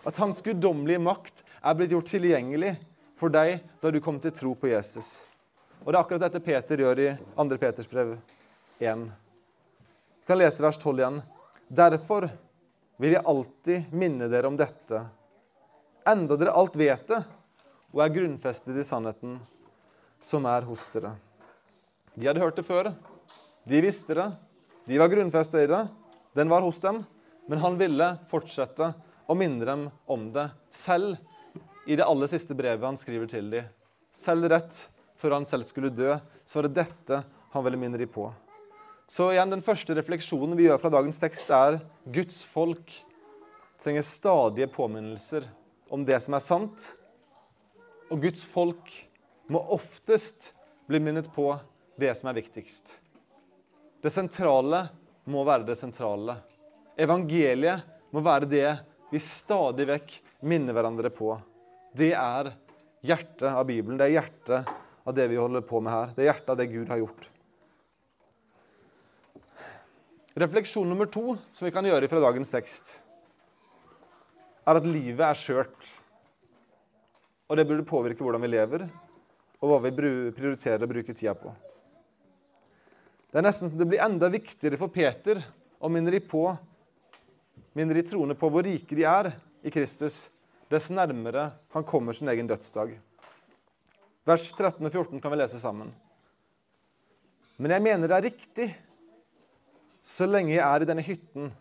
[0.07, 2.73] At hans guddommelige makt er blitt gjort tilgjengelig
[3.17, 5.27] for deg da du kom til tro på Jesus.
[5.83, 7.59] Og Det er akkurat dette Peter gjør i 2.
[7.61, 8.15] Peters brev
[8.81, 9.05] 1.
[9.07, 11.21] Vi kan lese vers 12 igjen.
[11.67, 12.29] Derfor
[12.97, 15.03] vil jeg alltid minne dere om dette,
[16.07, 17.21] enda dere alt vet det
[17.93, 19.37] og er grunnfestet i sannheten
[20.23, 21.13] som er hos dere.
[22.17, 22.89] De hadde hørt det før.
[23.67, 24.27] De visste det.
[24.87, 25.83] De var grunnfestet i det.
[26.37, 27.01] Den var hos dem.
[27.47, 28.91] Men han ville fortsette
[29.27, 31.15] å minne dem om det, selv
[31.87, 33.69] i det aller siste brevet han skriver til dem.
[34.11, 34.81] Selv rett
[35.17, 37.21] før han selv skulle dø, så var det dette
[37.53, 38.27] han ville minne dem på.
[39.07, 42.91] Så igjen, Den første refleksjonen vi gjør fra dagens tekst, er Guds folk
[43.79, 45.47] trenger stadige påminnelser
[45.89, 46.91] om det som er sant.
[48.11, 48.91] Og Guds folk
[49.47, 50.51] må oftest
[50.87, 51.49] bli minnet på
[51.99, 52.91] det som er viktigst.
[54.03, 54.89] Det sentrale
[55.27, 56.37] må være det sentrale.
[56.97, 57.83] Evangeliet
[58.15, 58.67] må være det
[59.11, 61.35] vi stadig vekk minner hverandre på.
[61.97, 62.51] Det er
[63.05, 63.97] hjertet av Bibelen.
[63.99, 64.71] Det er hjertet
[65.07, 66.13] av det vi holder på med her.
[66.15, 67.29] Det er hjertet av det Gud har gjort.
[70.37, 72.91] Refleksjon nummer to som vi kan gjøre fra dagens tekst,
[74.67, 75.93] er at livet er skjørt.
[77.47, 78.83] Og det burde påvirke hvordan vi lever,
[79.63, 79.95] og hva vi
[80.35, 81.55] prioriterer å bruke tida på.
[83.27, 85.41] Det er nesten som det blir enda viktigere for Peter
[85.83, 86.45] å minne de på,
[87.75, 89.33] minne de troende på hvor rike de er
[89.67, 90.29] i Kristus,
[90.71, 92.95] dess nærmere han kommer sin egen dødsdag.
[94.27, 95.91] Vers 13 og 14 kan vi lese sammen.
[97.59, 98.71] Men jeg mener det er riktig
[100.07, 101.51] så lenge jeg er i denne hytten,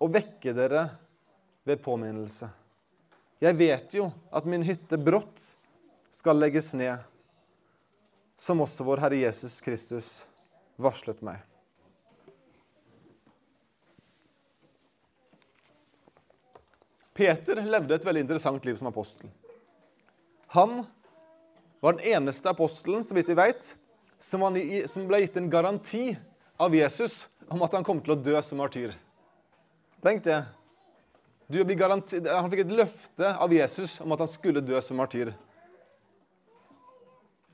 [0.00, 0.88] og vekke dere
[1.68, 2.48] ved påminnelse.
[3.44, 5.52] Jeg vet jo at min hytte brått
[6.14, 6.96] skal legges ned,
[8.40, 10.22] som også vår Herre Jesus Kristus
[10.80, 11.42] varslet meg.
[17.14, 19.30] Peter levde et veldig interessant liv som apostel.
[20.54, 20.82] Han
[21.84, 23.74] var den eneste apostelen, så vidt vi vet,
[24.18, 24.42] som
[25.06, 26.16] ble gitt en garanti
[26.58, 28.94] av Jesus om at han kom til å dø som martyr.
[30.02, 30.42] Tenk det.
[31.52, 35.34] han fikk et løfte av Jesus om at han skulle dø som martyr.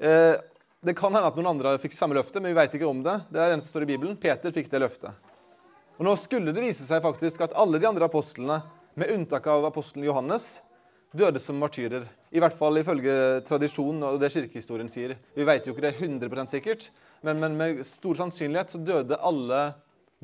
[0.00, 0.36] Eh,
[0.80, 3.18] Det kan hende at noen andre fikk samme løfte, men vi vet ikke om det.
[3.28, 4.14] Det er det som står i Bibelen.
[4.16, 5.12] Peter fikk det løftet.
[6.00, 8.62] Og Nå skulle det vise seg faktisk at alle de andre apostlene,
[8.96, 10.62] med unntak av apostelen Johannes,
[11.12, 12.08] døde som martyrer.
[12.32, 13.12] I hvert fall ifølge
[13.44, 15.14] tradisjonen og det kirkehistorien sier.
[15.36, 16.88] Vi vet jo ikke det 100 sikkert,
[17.20, 19.62] men, men, med stor sannsynlighet så døde alle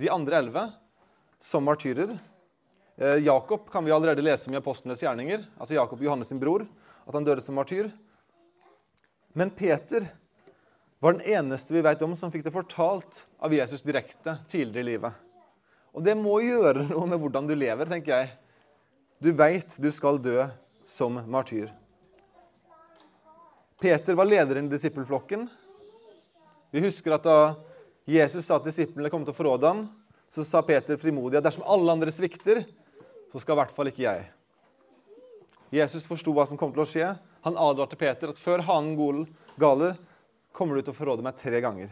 [0.00, 0.66] de andre elleve
[1.36, 2.16] som martyrer.
[2.96, 6.64] Eh, Jakob kan vi allerede lese om i apostlenes gjerninger, altså Jakob Johannes sin bror,
[7.04, 7.92] at han døde som martyr.
[9.36, 10.08] Men Peter
[11.00, 14.90] var den eneste vi vet om som fikk det fortalt av Jesus direkte tidligere i
[14.94, 15.22] livet.
[15.96, 18.32] Og det må gjøre noe med hvordan du lever, tenker jeg.
[19.20, 20.44] Du veit du skal dø
[20.86, 21.70] som martyr.
[23.80, 25.46] Peter var lederen i disippelflokken.
[26.72, 27.38] Vi husker at da
[28.08, 29.86] Jesus sa at disiplene kom til å forråde ham,
[30.32, 32.64] så sa Peter frimodig at dersom alle andre svikter,
[33.32, 34.26] så skal i hvert fall ikke jeg.
[35.76, 37.08] Jesus forsto hva som kom til å skje.
[37.46, 39.26] Han advarte Peter at før hanen
[39.60, 39.96] galer,
[40.56, 41.90] kommer du til å forråde meg tre ganger.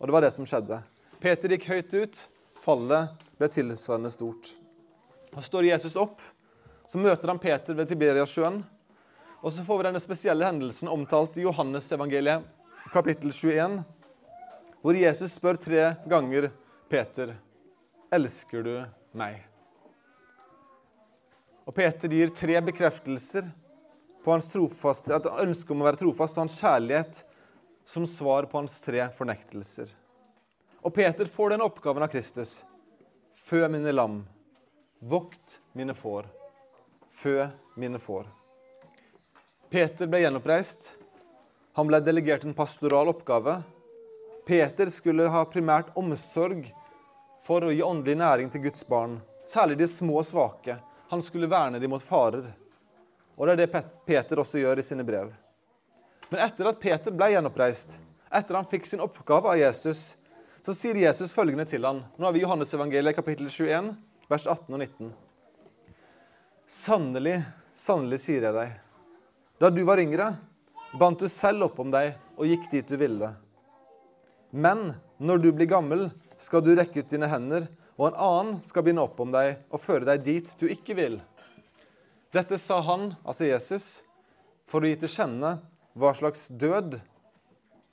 [0.00, 0.80] Og det var det som skjedde.
[1.22, 2.20] Peter gikk høyt ut.
[2.60, 4.50] Fallet ble tilsvarende stort.
[5.30, 6.18] Så står Jesus opp.
[6.90, 8.58] Så møter han Peter ved Tiberiasjøen.
[9.40, 12.42] Og så får vi denne spesielle hendelsen omtalt i Johannes evangeliet,
[12.92, 13.78] kapittel 21,
[14.82, 16.50] hvor Jesus spør tre ganger
[16.90, 17.36] Peter,
[18.10, 18.74] 'Elsker du
[19.16, 19.46] meg?'
[21.64, 23.48] Og Peter gir tre bekreftelser
[24.24, 27.24] på hans trofaste, et ønske om å være trofast og hans kjærlighet
[27.84, 29.92] som svar på hans tre fornektelser.
[30.80, 32.60] Og Peter får den oppgaven av Kristus.
[33.36, 34.22] Fø mine lam,
[34.98, 36.28] vokt mine får.
[37.10, 38.28] Fø mine får.
[39.70, 40.96] Peter ble gjenoppreist.
[41.78, 43.60] Han ble delegert en pastoral oppgave.
[44.46, 46.64] Peter skulle ha primært omsorg
[47.46, 50.76] for å gi åndelig næring til Guds barn, særlig de små og svake.
[51.10, 52.48] Han skulle verne dem mot farer.
[53.36, 55.30] Og det er det Peter også gjør i sine brev.
[56.30, 57.96] Men etter at Peter ble gjenoppreist,
[58.30, 60.14] etter han fikk sin oppgave av Jesus,
[60.62, 62.04] så sier Jesus følgende til ham.
[62.14, 63.90] Nå har vi Johannes evangeliet kapittel 21,
[64.30, 65.10] vers 18 og 19.
[66.70, 67.40] Sannelig,
[67.74, 68.76] sannelig sier jeg deg,
[69.58, 70.28] da du var yngre,
[71.00, 73.32] bandt du selv opp om deg og gikk dit du ville.
[74.50, 77.66] Men når du blir gammel, skal du rekke ut dine hender,
[77.98, 81.18] og en annen skal binde opp om deg og føre deg dit du ikke vil.
[82.30, 83.88] Dette sa han, altså Jesus,
[84.70, 85.56] for å gi til kjenne
[86.00, 86.96] hva slags død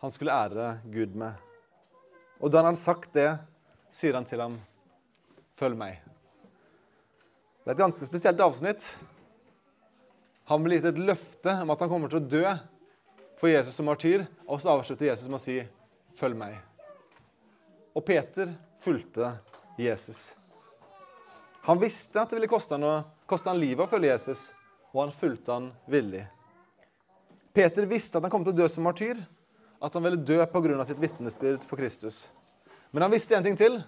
[0.02, 1.34] han skulle ære Gud med.
[2.40, 3.30] Og da han hadde sagt det,
[3.92, 4.60] sier han til ham,
[5.58, 5.98] 'Følg meg'.
[7.64, 8.86] Det er et ganske spesielt avsnitt.
[10.46, 12.46] Han blir gitt et løfte om at han kommer til å dø
[13.38, 15.68] for Jesus som martyr, og så avslutter Jesus med å si,
[16.16, 16.62] 'Følg meg'.
[17.96, 19.40] Og Peter fulgte
[19.78, 20.36] Jesus.
[21.64, 24.54] Han visste at det ville koste han, koste han livet å følge Jesus,
[24.94, 26.28] og han fulgte han villig.
[27.58, 29.18] Peter visste at han kom til å dø som martyr,
[29.82, 30.86] at han ville dø pga.
[30.86, 32.28] sitt vitnesbyrd for Kristus.
[32.92, 33.80] Men han visste en ting til.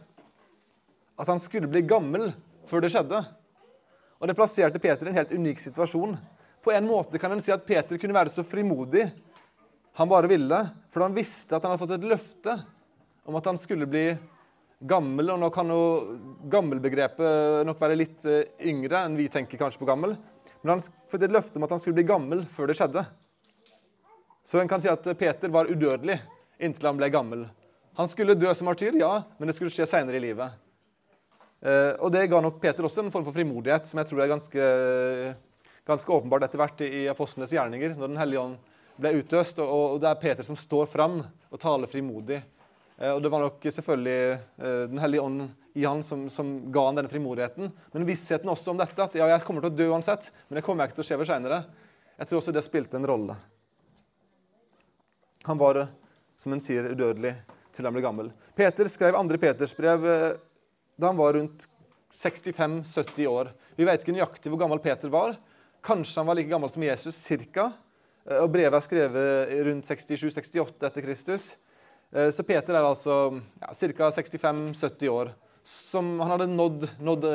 [1.19, 2.31] At han skulle bli gammel
[2.65, 3.19] før det skjedde.
[4.19, 6.17] Og Det plasserte Peter i en helt unik situasjon.
[6.63, 9.05] På en måte kan en si at Peter kunne være så frimodig
[9.93, 12.57] han bare ville, for han visste at han hadde fått et løfte
[13.25, 14.17] om at han skulle bli
[14.81, 15.29] gammel.
[15.29, 16.17] Og nå kan jo
[16.49, 20.17] gammelbegrepet nok være litt eh, yngre enn vi tenker kanskje på gammel.
[20.63, 23.05] Men han fikk et løfte om at han skulle bli gammel før det skjedde.
[24.43, 26.19] Så en kan si at Peter var udødelig
[26.59, 27.45] inntil han ble gammel.
[27.99, 30.55] Han skulle dø som martyr, ja, men det skulle skje seinere i livet.
[31.59, 34.31] Eh, og Det ga nok Peter også en form for frimodighet, som jeg tror er
[34.31, 34.69] ganske,
[35.87, 38.55] ganske åpenbart etter hvert i apostlenes gjerninger, når Den hellige ånd
[38.99, 39.59] ble utøst.
[39.59, 42.39] Og, det er Peter som står fram og taler frimodig.
[42.97, 46.87] Eh, og Det var nok selvfølgelig eh, Den hellige ånd i han som, som, ga
[46.87, 47.71] han denne frimodigheten.
[47.93, 50.63] Men vissheten også om dette, at ja, jeg kommer til å dø uansett, men det
[50.65, 51.63] kommer jeg ikke til å skje ved seinere.
[52.19, 53.35] Jeg tror også det spilte en rolle.
[55.49, 55.87] Han var,
[56.37, 57.31] som en sier, udødelig
[57.73, 58.27] til han ble gammel.
[58.53, 60.35] Peter skrev andre Peters brev eh,
[60.93, 61.65] da han var rundt
[62.13, 63.49] 65-70 år.
[63.73, 65.33] Vi vet ikke nøyaktig hvor gammel Peter var.
[65.81, 67.71] Kanskje han var like gammel som Jesus, cirka.
[68.27, 71.49] Eh, og brevet er skrevet rundt 67-68 etter Kristus.
[72.13, 73.17] Eh, så Peter er altså
[73.57, 74.13] ja, ca.
[74.21, 75.33] 65-70 år.
[75.65, 77.29] Som han hadde nådd, nådd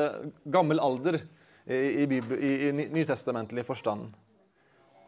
[0.55, 1.19] gammel alder
[1.67, 4.15] i, i, i, i nytestamentlig forstand.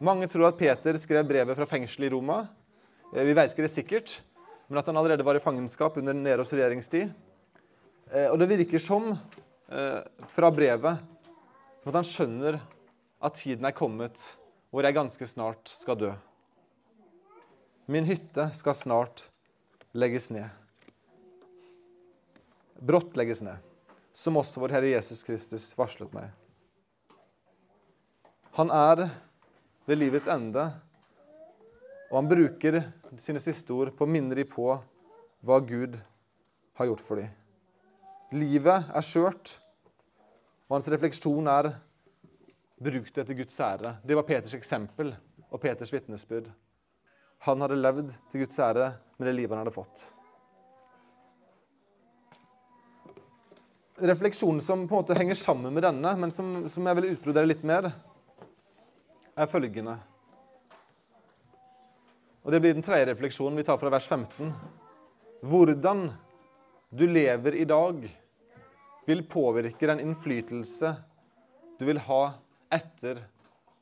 [0.03, 2.43] Mange tror at Peter skrev brevet fra fengselet i Roma.
[3.13, 4.17] Eh, vi vet ikke det sikkert,
[4.67, 7.13] men at han allerede var i fangenskap under Neros regjeringstid.
[8.11, 9.13] Eh, og det virker som,
[9.69, 10.99] eh, fra brevet,
[11.79, 12.59] som at han skjønner
[13.21, 14.17] at tiden er kommet
[14.71, 16.11] hvor jeg ganske snart skal dø.
[17.87, 19.29] Min hytte skal snart
[19.93, 20.49] legges ned.
[22.81, 23.57] Brått legges ned,
[24.13, 26.29] som også vår Herre Jesus Kristus varslet meg.
[28.59, 29.09] Han er
[29.87, 30.73] ved livets ende
[32.07, 32.79] Og han bruker
[33.19, 34.69] sine siste ord på å minne dem på
[35.45, 35.97] hva Gud
[36.79, 37.31] har gjort for dem.
[38.35, 39.57] Livet er skjørt,
[40.67, 41.71] og hans refleksjon er
[42.83, 43.95] bruk det til Guds ære.
[44.03, 45.13] Det var Peters eksempel
[45.47, 46.49] og Peters vitnesbyrd.
[47.47, 50.03] Han hadde levd til Guds ære med det livet han hadde fått.
[53.97, 57.49] Refleksjonen som på en måte henger sammen med denne, men som, som jeg vil utbrodere
[57.49, 57.89] litt mer,
[59.37, 59.95] er følgende.
[62.47, 64.53] Og Det blir den tredje refleksjonen vi tar fra vers 15.
[65.43, 66.05] Hvordan
[66.95, 68.05] du lever i dag,
[69.03, 70.93] vil påvirke den innflytelse
[71.75, 72.21] du vil ha
[72.71, 73.19] etter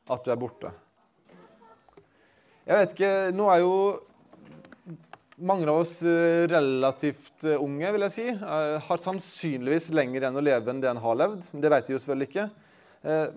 [0.09, 0.71] at du er borte.
[2.65, 3.75] Jeg vet ikke Nå er jo
[5.45, 8.25] mange av oss eh, relativt eh, unge, vil jeg si.
[8.33, 11.51] Eh, har sannsynligvis lenger igjen å leve enn det en har levd.
[11.53, 12.49] Det vet vi jo selvfølgelig ikke.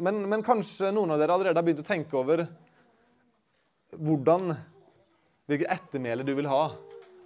[0.00, 2.46] Men, men, kanskje noen av dere allerede har begynt å tenke over
[3.92, 4.54] hvordan,
[5.48, 6.62] hvilket ettermæle du vil ha.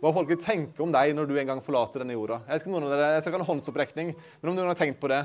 [0.02, 2.40] Hva folk vil tenke om deg når du en gang forlater denne jorda.
[2.46, 4.78] Jeg vet ikke noen av dere, jeg skal ha en håndsopprekning, men om noen har
[4.78, 5.20] tenkt på det.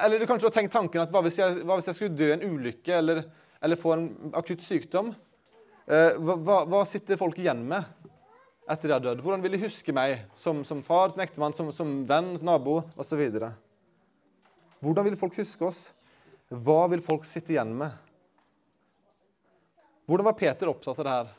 [0.00, 2.30] Eller du kanskje har tenkt tanken at hva hvis jeg, hva hvis jeg skulle dø
[2.30, 3.24] i en ulykke eller,
[3.60, 4.06] eller få en
[4.38, 5.10] akutt sykdom?
[5.90, 7.88] Hva, hva, hva sitter folk igjen med?
[8.70, 9.22] etter de har dødd?
[9.24, 12.80] Hvordan vil de huske meg som, som far, som ektemann, som, som venn, som nabo
[13.00, 13.24] osv.?
[14.80, 15.82] Hvordan vil folk huske oss?
[16.50, 17.94] Hva vil folk sitte igjen med?
[20.10, 21.36] Hvordan var Peter opptatt av det her?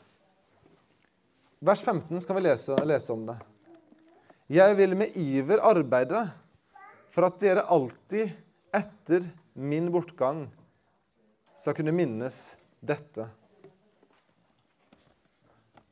[1.62, 3.36] Vers 15 skal vi lese, lese om det.
[4.50, 6.24] Jeg vil med iver arbeide
[7.14, 8.32] for at dere alltid
[8.74, 10.40] etter min bortgang
[11.54, 12.40] skal kunne minnes
[12.82, 13.28] dette.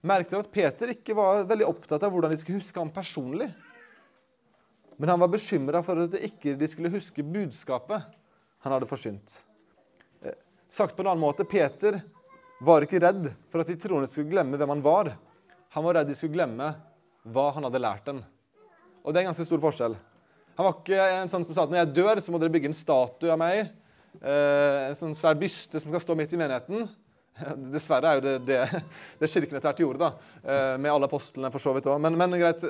[0.03, 3.53] Merk dere at Peter ikke var veldig opptatt av hvordan de skulle huske ham personlig.
[4.99, 8.21] Men han var bekymra for at de ikke skulle huske budskapet
[8.67, 9.39] han hadde forsynt.
[10.27, 10.35] Eh,
[10.67, 12.03] sagt på en annen måte Peter
[12.59, 15.15] var ikke redd for at de troende skulle glemme hvem han var.
[15.77, 16.73] Han var redd de skulle glemme
[17.31, 18.23] hva han hadde lært dem.
[19.05, 19.95] Og det er en ganske stor forskjell.
[20.59, 22.73] Han var ikke en sånn som sa at når jeg dør, så må dere bygge
[22.73, 23.71] en statue av meg.
[24.19, 26.89] Eh, en sånn svær byste som skal stå midt i menigheten.
[27.73, 28.83] Dessverre er jo det det,
[29.21, 31.53] det kirken etter hvert gjorde, da, eh, med alle apostlene.
[31.55, 32.03] for så vidt også.
[32.03, 32.67] Men, men greit,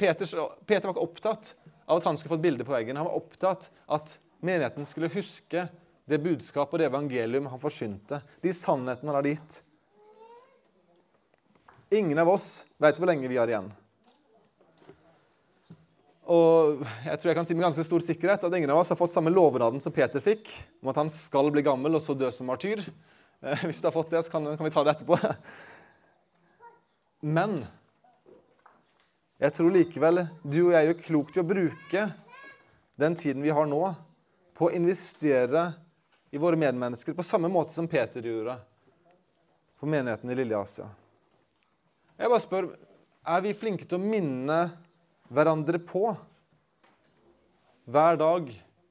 [0.00, 0.34] Peters,
[0.66, 1.54] Peter var ikke opptatt
[1.86, 2.98] av at han skulle få et bilde på veggen.
[2.98, 5.68] Han var opptatt av at menigheten skulle huske
[6.10, 8.20] det budskapet og det evangelium han forsynte.
[8.42, 9.62] De sannhetene han hadde gitt.
[11.90, 13.70] Ingen av oss vet hvor lenge vi har igjen.
[16.30, 18.98] Og jeg tror jeg kan si med ganske stor sikkerhet at ingen av oss har
[19.00, 22.30] fått samme lovnaden som Peter fikk, om at han skal bli gammel og så dø
[22.30, 22.84] som martyr.
[23.42, 25.18] Eh, hvis du har fått det, så kan, kan vi ta det etterpå.
[27.38, 27.58] Men
[29.42, 32.06] jeg tror likevel du og jeg gjør klokt i å bruke
[33.00, 33.82] den tiden vi har nå,
[34.54, 35.70] på å investere
[36.30, 38.60] i våre medmennesker på samme måte som Peter gjorde
[39.80, 40.86] for menigheten i Lille Asia.
[42.20, 42.66] Jeg bare spør
[43.32, 44.56] er vi flinke til å minne
[45.32, 46.02] hverandre på
[47.88, 48.50] hver dag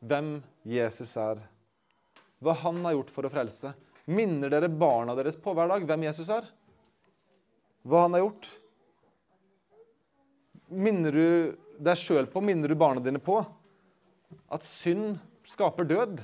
[0.10, 0.32] hvem
[0.66, 1.38] Jesus er,
[2.42, 3.76] hva han har gjort for å frelse?
[4.10, 6.48] Minner dere barna deres på hver dag hvem Jesus er?
[7.86, 8.50] Hva han har gjort?
[10.74, 11.30] Minner du
[11.86, 13.38] deg sjøl på, minner du barna dine på
[14.50, 16.18] at synd skaper død?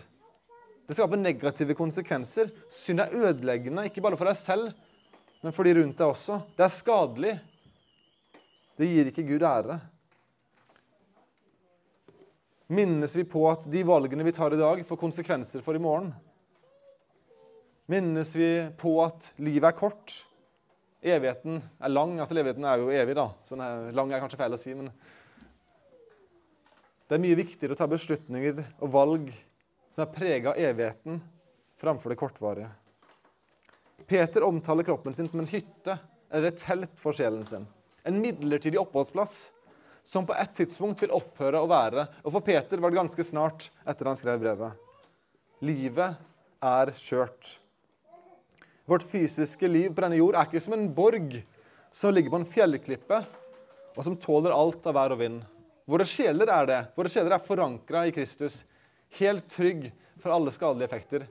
[0.89, 2.49] Det skaper negative konsekvenser.
[2.73, 4.73] Synd er ødeleggende, ikke bare for deg selv,
[5.45, 6.41] men for de rundt deg også.
[6.58, 7.36] Det er skadelig.
[8.75, 9.77] Det gir ikke Gud ære.
[12.73, 16.10] Minnes vi på at de valgene vi tar i dag, får konsekvenser for i morgen?
[17.91, 20.13] minnes vi på at livet er kort.
[21.05, 22.17] Evigheten er lang.
[22.19, 23.27] altså Evigheten er jo evig, da.
[23.45, 24.89] Sånn er, lang er kanskje feil å si, men
[27.05, 29.29] det er mye viktigere å ta beslutninger og valg
[29.93, 31.19] som er prega av evigheten,
[31.77, 32.71] framfor det kortvarige.
[34.07, 35.97] Peter omtaler kroppen sin som en hytte
[36.29, 37.65] eller et telt for sjelen sin.
[38.05, 39.51] En midlertidig oppholdsplass
[40.05, 42.05] som på et tidspunkt vil opphøre å være.
[42.23, 44.77] Og for Peter var det ganske snart etter han skrev brevet.
[45.65, 46.19] Livet
[46.61, 47.55] er skjørt.
[48.85, 51.39] Vårt fysiske liv på denne jord er ikke som en borg
[51.89, 53.21] som ligger på en fjellklippe,
[53.95, 55.41] og som tåler alt av vær og vind.
[55.89, 56.80] Våre sjeler er det.
[56.97, 58.61] Våre sjeler er forankra i Kristus,
[59.17, 59.88] helt trygg
[60.21, 61.25] for alle skadelige effekter.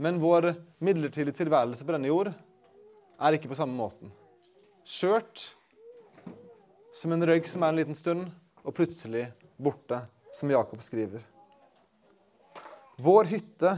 [0.00, 2.30] Men vår midlertidige tilværelse på denne jord
[3.20, 4.08] er ikke på samme måten.
[4.88, 5.42] Skjørt
[6.96, 8.30] som en røyk som er en liten stund,
[8.64, 9.26] og plutselig
[9.60, 10.00] borte,
[10.32, 11.20] som Jakob skriver.
[13.00, 13.74] Vår hytte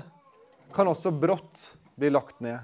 [0.74, 1.68] kan også brått
[1.98, 2.58] bli lagt ned.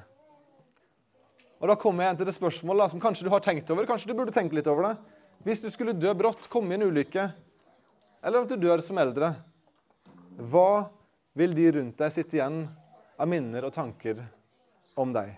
[1.58, 3.86] Og Da kommer jeg til det spørsmålet som kanskje du har tenkt over.
[3.86, 4.96] Kanskje du burde tenke litt over det.
[5.42, 7.30] Hvis du skulle dø brått, komme i en ulykke,
[8.22, 9.34] eller at du dør som eldre,
[10.38, 10.90] hva
[11.34, 12.68] vil de rundt deg sitte igjen
[13.18, 14.22] av minner og tanker
[14.98, 15.34] om deg?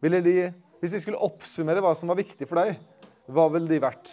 [0.00, 0.34] De,
[0.80, 2.78] hvis de skulle oppsummere hva som var viktig for deg,
[3.30, 4.12] hva ville de vært?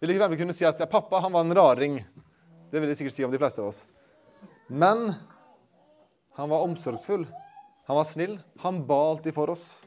[0.00, 1.98] Ville ikke ikke kunne si at ja, pappa han var en raring?
[2.70, 3.84] Det vil de sikkert si om de fleste av oss.
[4.68, 5.12] Men
[6.38, 7.26] han var omsorgsfull.
[7.86, 8.38] Han var snill.
[8.64, 9.84] Han ba alltid for oss.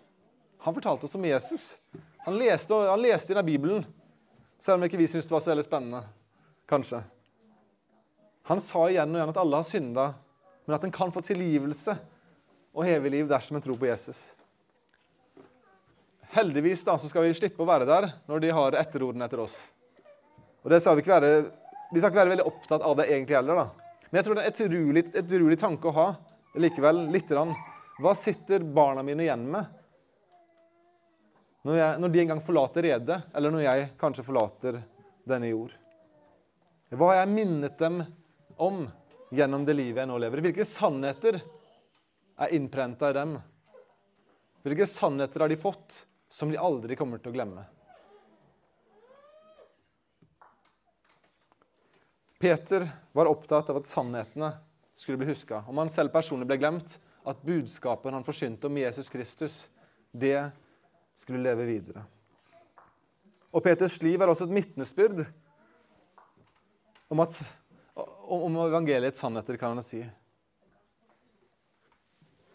[0.63, 1.77] Han fortalte oss om Jesus.
[2.25, 3.85] Han leste, han leste inn av Bibelen,
[4.59, 6.01] selv om ikke vi syntes det var så veldig spennende.
[6.67, 6.99] Kanskje.
[8.49, 10.07] Han sa igjen og igjen at alle har synda,
[10.68, 11.95] men at en kan få tilgivelse
[12.76, 14.36] og evig liv dersom en tror på Jesus.
[16.36, 19.55] Heldigvis da, så skal vi slippe å være der når de har etterordene etter oss.
[20.65, 21.32] Og det skal Vi ikke være,
[21.93, 23.55] vi skal ikke være veldig opptatt av det egentlig heller.
[23.55, 23.95] da.
[24.09, 26.07] Men jeg tror det er et urolig, tanke å ha
[26.59, 27.05] likevel.
[27.15, 27.55] Litt rann.
[28.03, 29.74] Hva sitter barna mine igjen med
[31.63, 34.78] når, jeg, når de en gang forlater redet, eller når jeg kanskje forlater
[35.28, 35.74] denne jord?
[36.91, 38.03] Hva har jeg minnet dem
[38.63, 38.86] om
[39.30, 40.41] gjennom det livet jeg nå lever?
[40.47, 41.39] Hvilke sannheter
[42.38, 43.38] er innprenta i dem?
[44.65, 47.65] Hvilke sannheter har de fått som de aldri kommer til å glemme?
[52.38, 52.86] Peter
[53.17, 54.51] var opptatt av at sannhetene
[54.93, 55.63] skulle bli huska.
[55.67, 59.55] Om han selv personlig ble glemt, at budskapet han forsynte om Jesus Kristus,
[60.11, 60.49] det
[61.17, 62.05] skulle leve videre.
[63.51, 65.23] Og Peters liv er også et vitnesbyrd
[67.09, 67.23] om,
[68.27, 70.05] om evangeliets sannheter, kan han si.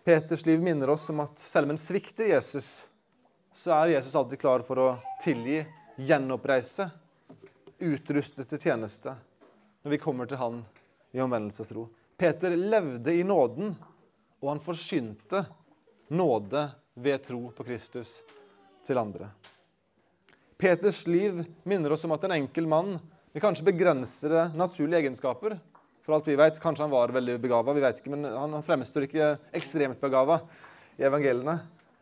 [0.05, 2.89] Peters liv minner oss om at selv om en svikter Jesus,
[3.55, 4.89] så er Jesus alltid klar for å
[5.23, 5.63] tilgi,
[5.97, 6.89] gjenoppreise,
[7.79, 9.15] utruste til tjeneste
[9.83, 10.61] når vi kommer til han
[11.13, 11.87] i omvendelse og tro.
[12.17, 13.75] Peter levde i nåden,
[14.43, 15.45] og han forsynte
[16.15, 18.21] nåde ved tro på Kristus
[18.87, 19.31] til andre.
[20.59, 22.99] Peters liv minner oss om at en enkel mann
[23.33, 25.59] med kanskje begrensede naturlige egenskaper
[26.03, 29.07] For alt vi vet, Kanskje han var veldig begava, vi vet ikke, men han fremstår
[29.07, 30.41] ikke ekstremt begava
[30.99, 31.61] i evangeliene.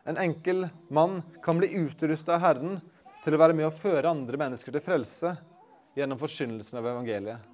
[0.09, 2.79] En enkel mann kan bli utrusta av Herren
[3.21, 5.35] til å være med å føre andre mennesker til frelse
[5.93, 7.45] gjennom forkynnelsen av evangeliet.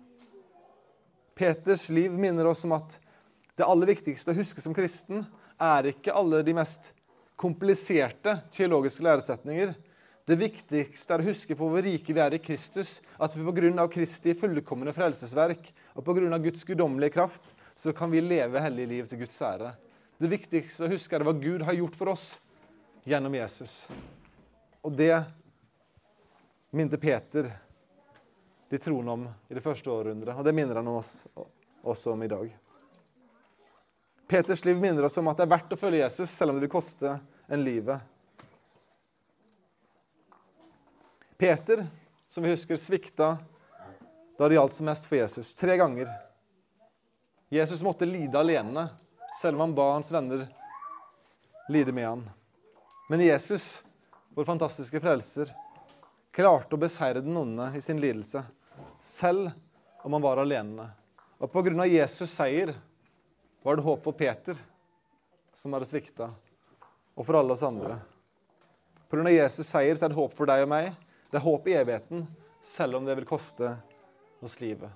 [1.36, 2.96] Peters liv minner oss om at
[3.60, 5.26] det aller viktigste å huske som kristen
[5.60, 6.94] er ikke alle de mest
[7.38, 9.76] kompliserte teologiske læresetninger.
[10.28, 13.86] Det viktigste er å huske på hvor rike vi er i Kristus, at vi pga.
[13.88, 16.40] Kristi fullkomne frelsesverk og pga.
[16.44, 19.72] Guds guddommelige kraft så kan vi leve hellige liv til Guds ære.
[20.20, 22.26] Det viktigste å huske er hva Gud har gjort for oss
[23.08, 23.86] gjennom Jesus.
[24.84, 25.14] Og det
[26.76, 27.48] minte Peter
[28.68, 31.22] de troende om i det første århundret, og det minner han oss
[31.88, 32.52] også om i dag.
[34.28, 36.68] Peters liv minner oss om at det er verdt å følge Jesus, selv om det
[36.68, 37.16] vil koste
[37.48, 38.04] en livet.
[41.38, 41.86] Peter,
[42.30, 43.38] som vi husker, svikta
[44.38, 45.54] da det gjaldt som mest for Jesus.
[45.54, 46.10] Tre ganger.
[47.50, 48.88] Jesus måtte lide alene,
[49.42, 50.48] selv om han ba hans venner
[51.70, 52.26] lide med han.
[53.10, 53.84] Men Jesus,
[54.30, 55.54] vår fantastiske frelser,
[56.34, 58.44] klarte å beseire den onde i sin lidelse,
[59.00, 59.52] selv
[60.04, 60.90] om han var alene.
[61.38, 62.74] Og på grunn av Jesus' seier
[63.62, 64.58] var det håp for Peter,
[65.54, 66.32] som hadde svikta,
[67.14, 68.00] og for alle oss andre.
[69.08, 70.96] På grunn av Jesus' seier så er det håp for deg og meg.
[71.32, 72.26] Det er håp i evigheten,
[72.64, 73.74] selv om det vil koste
[74.44, 74.90] oss livet.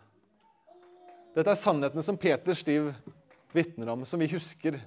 [1.36, 2.92] Dette er sannhetene som Peters liv
[3.56, 4.80] vitner om, som vi husker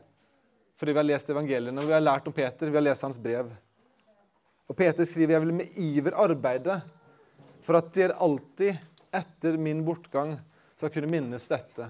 [0.74, 3.18] fordi vi har lest evangeliene, og vi har lært om Peter, vi har lest hans
[3.22, 3.53] brev.
[4.66, 6.80] Og Peter skriver jeg vil med iver arbeide
[7.64, 8.74] for at dere alltid
[9.14, 10.34] etter min bortgang
[10.74, 11.86] skal kunne minnes dette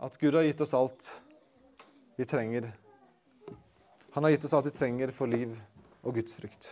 [0.00, 1.08] at Gud har gitt oss alt
[2.16, 2.70] vi trenger.
[4.12, 5.52] Han har gitt oss alt vi trenger for liv
[6.00, 6.70] og Guds frykt.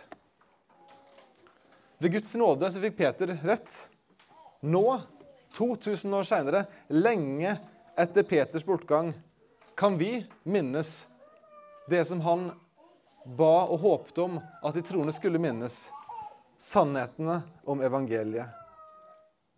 [1.99, 3.73] Ved Guds nåde så fikk Peter rett.
[4.63, 5.01] Nå,
[5.57, 7.57] 2000 år seinere, lenge
[7.99, 9.11] etter Peters bortgang,
[9.75, 10.93] kan vi minnes
[11.89, 12.51] det som han
[13.23, 15.75] ba og håpte om at de troende skulle minnes.
[16.59, 18.47] Sannhetene om evangeliet.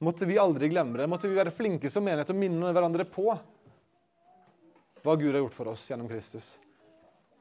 [0.02, 1.08] Måtte vi aldri glemme det.
[1.10, 3.28] Måtte vi være flinke som menighet og minne hverandre på
[5.02, 6.56] hva Gud har gjort for oss gjennom Kristus.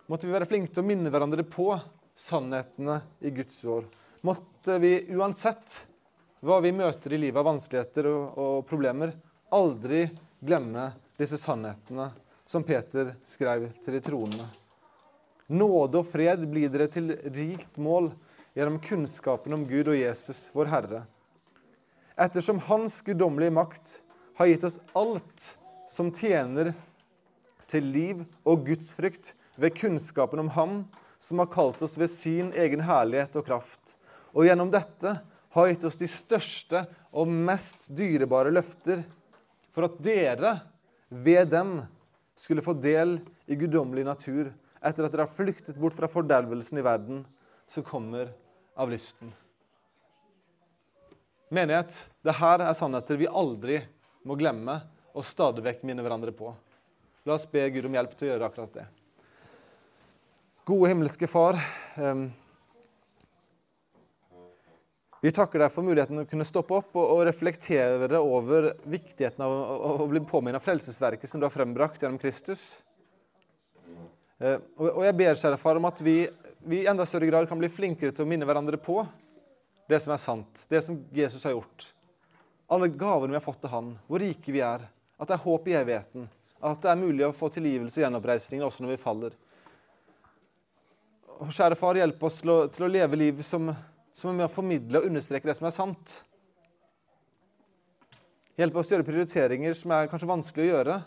[0.09, 1.73] Måtte vi være flinke til å minne hverandre på
[2.17, 3.89] sannhetene i Guds år.
[4.21, 5.81] Måtte vi uansett
[6.45, 9.15] hva vi møter i livet av vanskeligheter og, og problemer,
[9.53, 10.07] aldri
[10.41, 10.91] glemme
[11.21, 12.11] disse sannhetene
[12.49, 14.45] som Peter skrev til de troende.
[15.51, 18.11] Nåde og fred blir dere til rikt mål
[18.57, 21.01] gjennom kunnskapen om Gud og Jesus, vår Herre.
[22.21, 23.95] Ettersom Hans guddommelige makt
[24.37, 25.47] har gitt oss alt
[25.89, 26.75] som tjener
[27.71, 30.77] til liv og gudsfrykt ved kunnskapen om Ham
[31.21, 33.97] som har kalt oss ved sin egen herlighet og kraft,
[34.35, 35.17] og gjennom dette
[35.51, 39.03] har gitt oss de største og mest dyrebare løfter,
[39.75, 40.55] for at dere
[41.11, 41.81] ved dem
[42.39, 43.19] skulle få del
[43.51, 44.51] i guddommelig natur,
[44.81, 47.25] etter at dere har flyktet bort fra fordervelsen i verden,
[47.71, 48.31] som kommer
[48.79, 49.33] av lysten.
[51.51, 53.81] Menighet, det her er sannheter vi aldri
[54.27, 56.53] må glemme og stadig vekk minne hverandre på.
[57.27, 58.87] La oss be Gud om hjelp til å gjøre akkurat det.
[60.71, 61.59] Gode himmelske Far.
[61.99, 62.29] Um,
[65.21, 69.53] vi takker deg for muligheten å kunne stoppe opp og, og reflektere over viktigheten av
[69.53, 72.81] å, å bli påminnet av frelsesverket som du har frembrakt gjennom Kristus.
[74.41, 76.23] Eh, og, og, jeg ber, kjære far, om at vi,
[76.65, 79.03] vi, i enda større grad kan bli flinkere til å minne hverandre på
[79.91, 81.91] det som er sant, det som Jesus har gjort.
[82.71, 84.87] Alle gavene vi har fått til Han, hvor rike vi er,
[85.21, 86.29] at det er håp i evigheten,
[86.65, 89.37] at det er mulig å få tilgivelse og gjenoppreisning også når vi faller.
[91.41, 93.69] Og kjære far, hjelp oss til å, til å leve liv som,
[94.13, 96.19] som er med å formidle og understreke det som er sant.
[98.59, 101.01] Hjelpe oss å gjøre prioriteringer som er kanskje vanskelig å gjøre,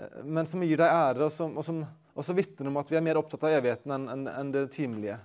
[0.00, 1.82] eh, men som gir deg ære, og som, og som
[2.18, 5.18] også vitner om at vi er mer opptatt av evigheten enn, enn, enn det timelige.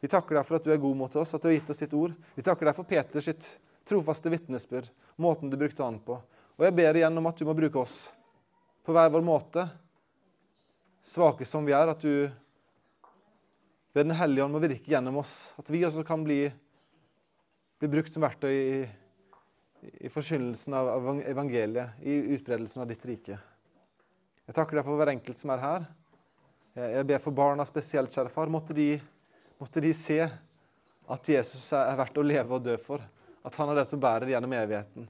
[0.00, 1.82] Vi takker deg for at du er god mot oss, at du har gitt oss
[1.84, 2.14] ditt ord.
[2.34, 3.48] Vi takker deg for Peters sitt
[3.88, 4.88] trofaste vitnesbyrd,
[5.20, 6.16] måten du brukte han på.
[6.56, 8.06] Og jeg ber igjen om at du må bruke oss
[8.86, 9.66] på hver vår måte,
[11.04, 12.30] svake som vi er, at du
[13.92, 15.52] ved Den hellige ånd må virke gjennom oss.
[15.58, 16.44] At vi også kan bli,
[17.80, 18.82] bli brukt som verktøy i,
[20.06, 23.38] i forkynnelsen av evangeliet, i utbredelsen av ditt rike.
[24.46, 25.88] Jeg takker deg for hver enkelt som er her.
[26.80, 28.50] Jeg ber for barna spesielt, kjære far.
[28.52, 28.92] Måtte de
[29.60, 30.20] måtte de se
[31.10, 33.02] at Jesus er verdt å leve og dø for.
[33.44, 35.08] At han er det som bærer gjennom evigheten.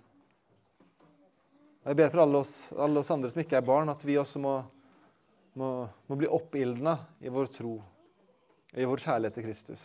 [1.87, 4.43] Jeg ber for alle oss, alle oss andre som ikke er barn, at vi også
[4.43, 4.59] må,
[5.59, 5.71] må,
[6.07, 7.79] må bli oppildna i vår tro,
[8.73, 9.83] i vår kjærlighet til Kristus.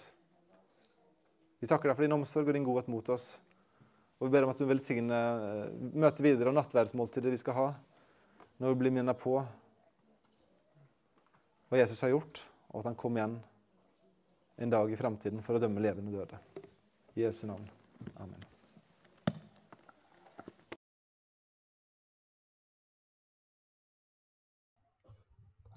[1.59, 3.35] Vi takker deg for din omsorg og din godhet mot oss.
[4.19, 7.67] Og vi ber om at du velsigner eh, møtet videre og nattverdsmåltidet vi skal ha,
[8.61, 9.39] når vi blir minnet på
[11.65, 13.39] hva Jesus har gjort, og at han kom igjen
[14.61, 16.39] en dag i framtiden for å dømme levende døde.
[17.15, 17.65] I Jesu navn.
[18.21, 18.43] Amen.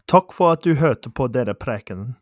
[0.09, 2.15] Takk for at du hørte på denne prekenen.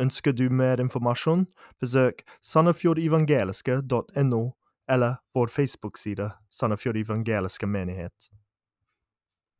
[0.00, 1.46] Ønsker du mer informasjon,
[1.80, 4.50] besøk sandefjordevangeliske.no
[4.88, 8.30] eller vår Facebook-side Sandefjord evangeliske menighet.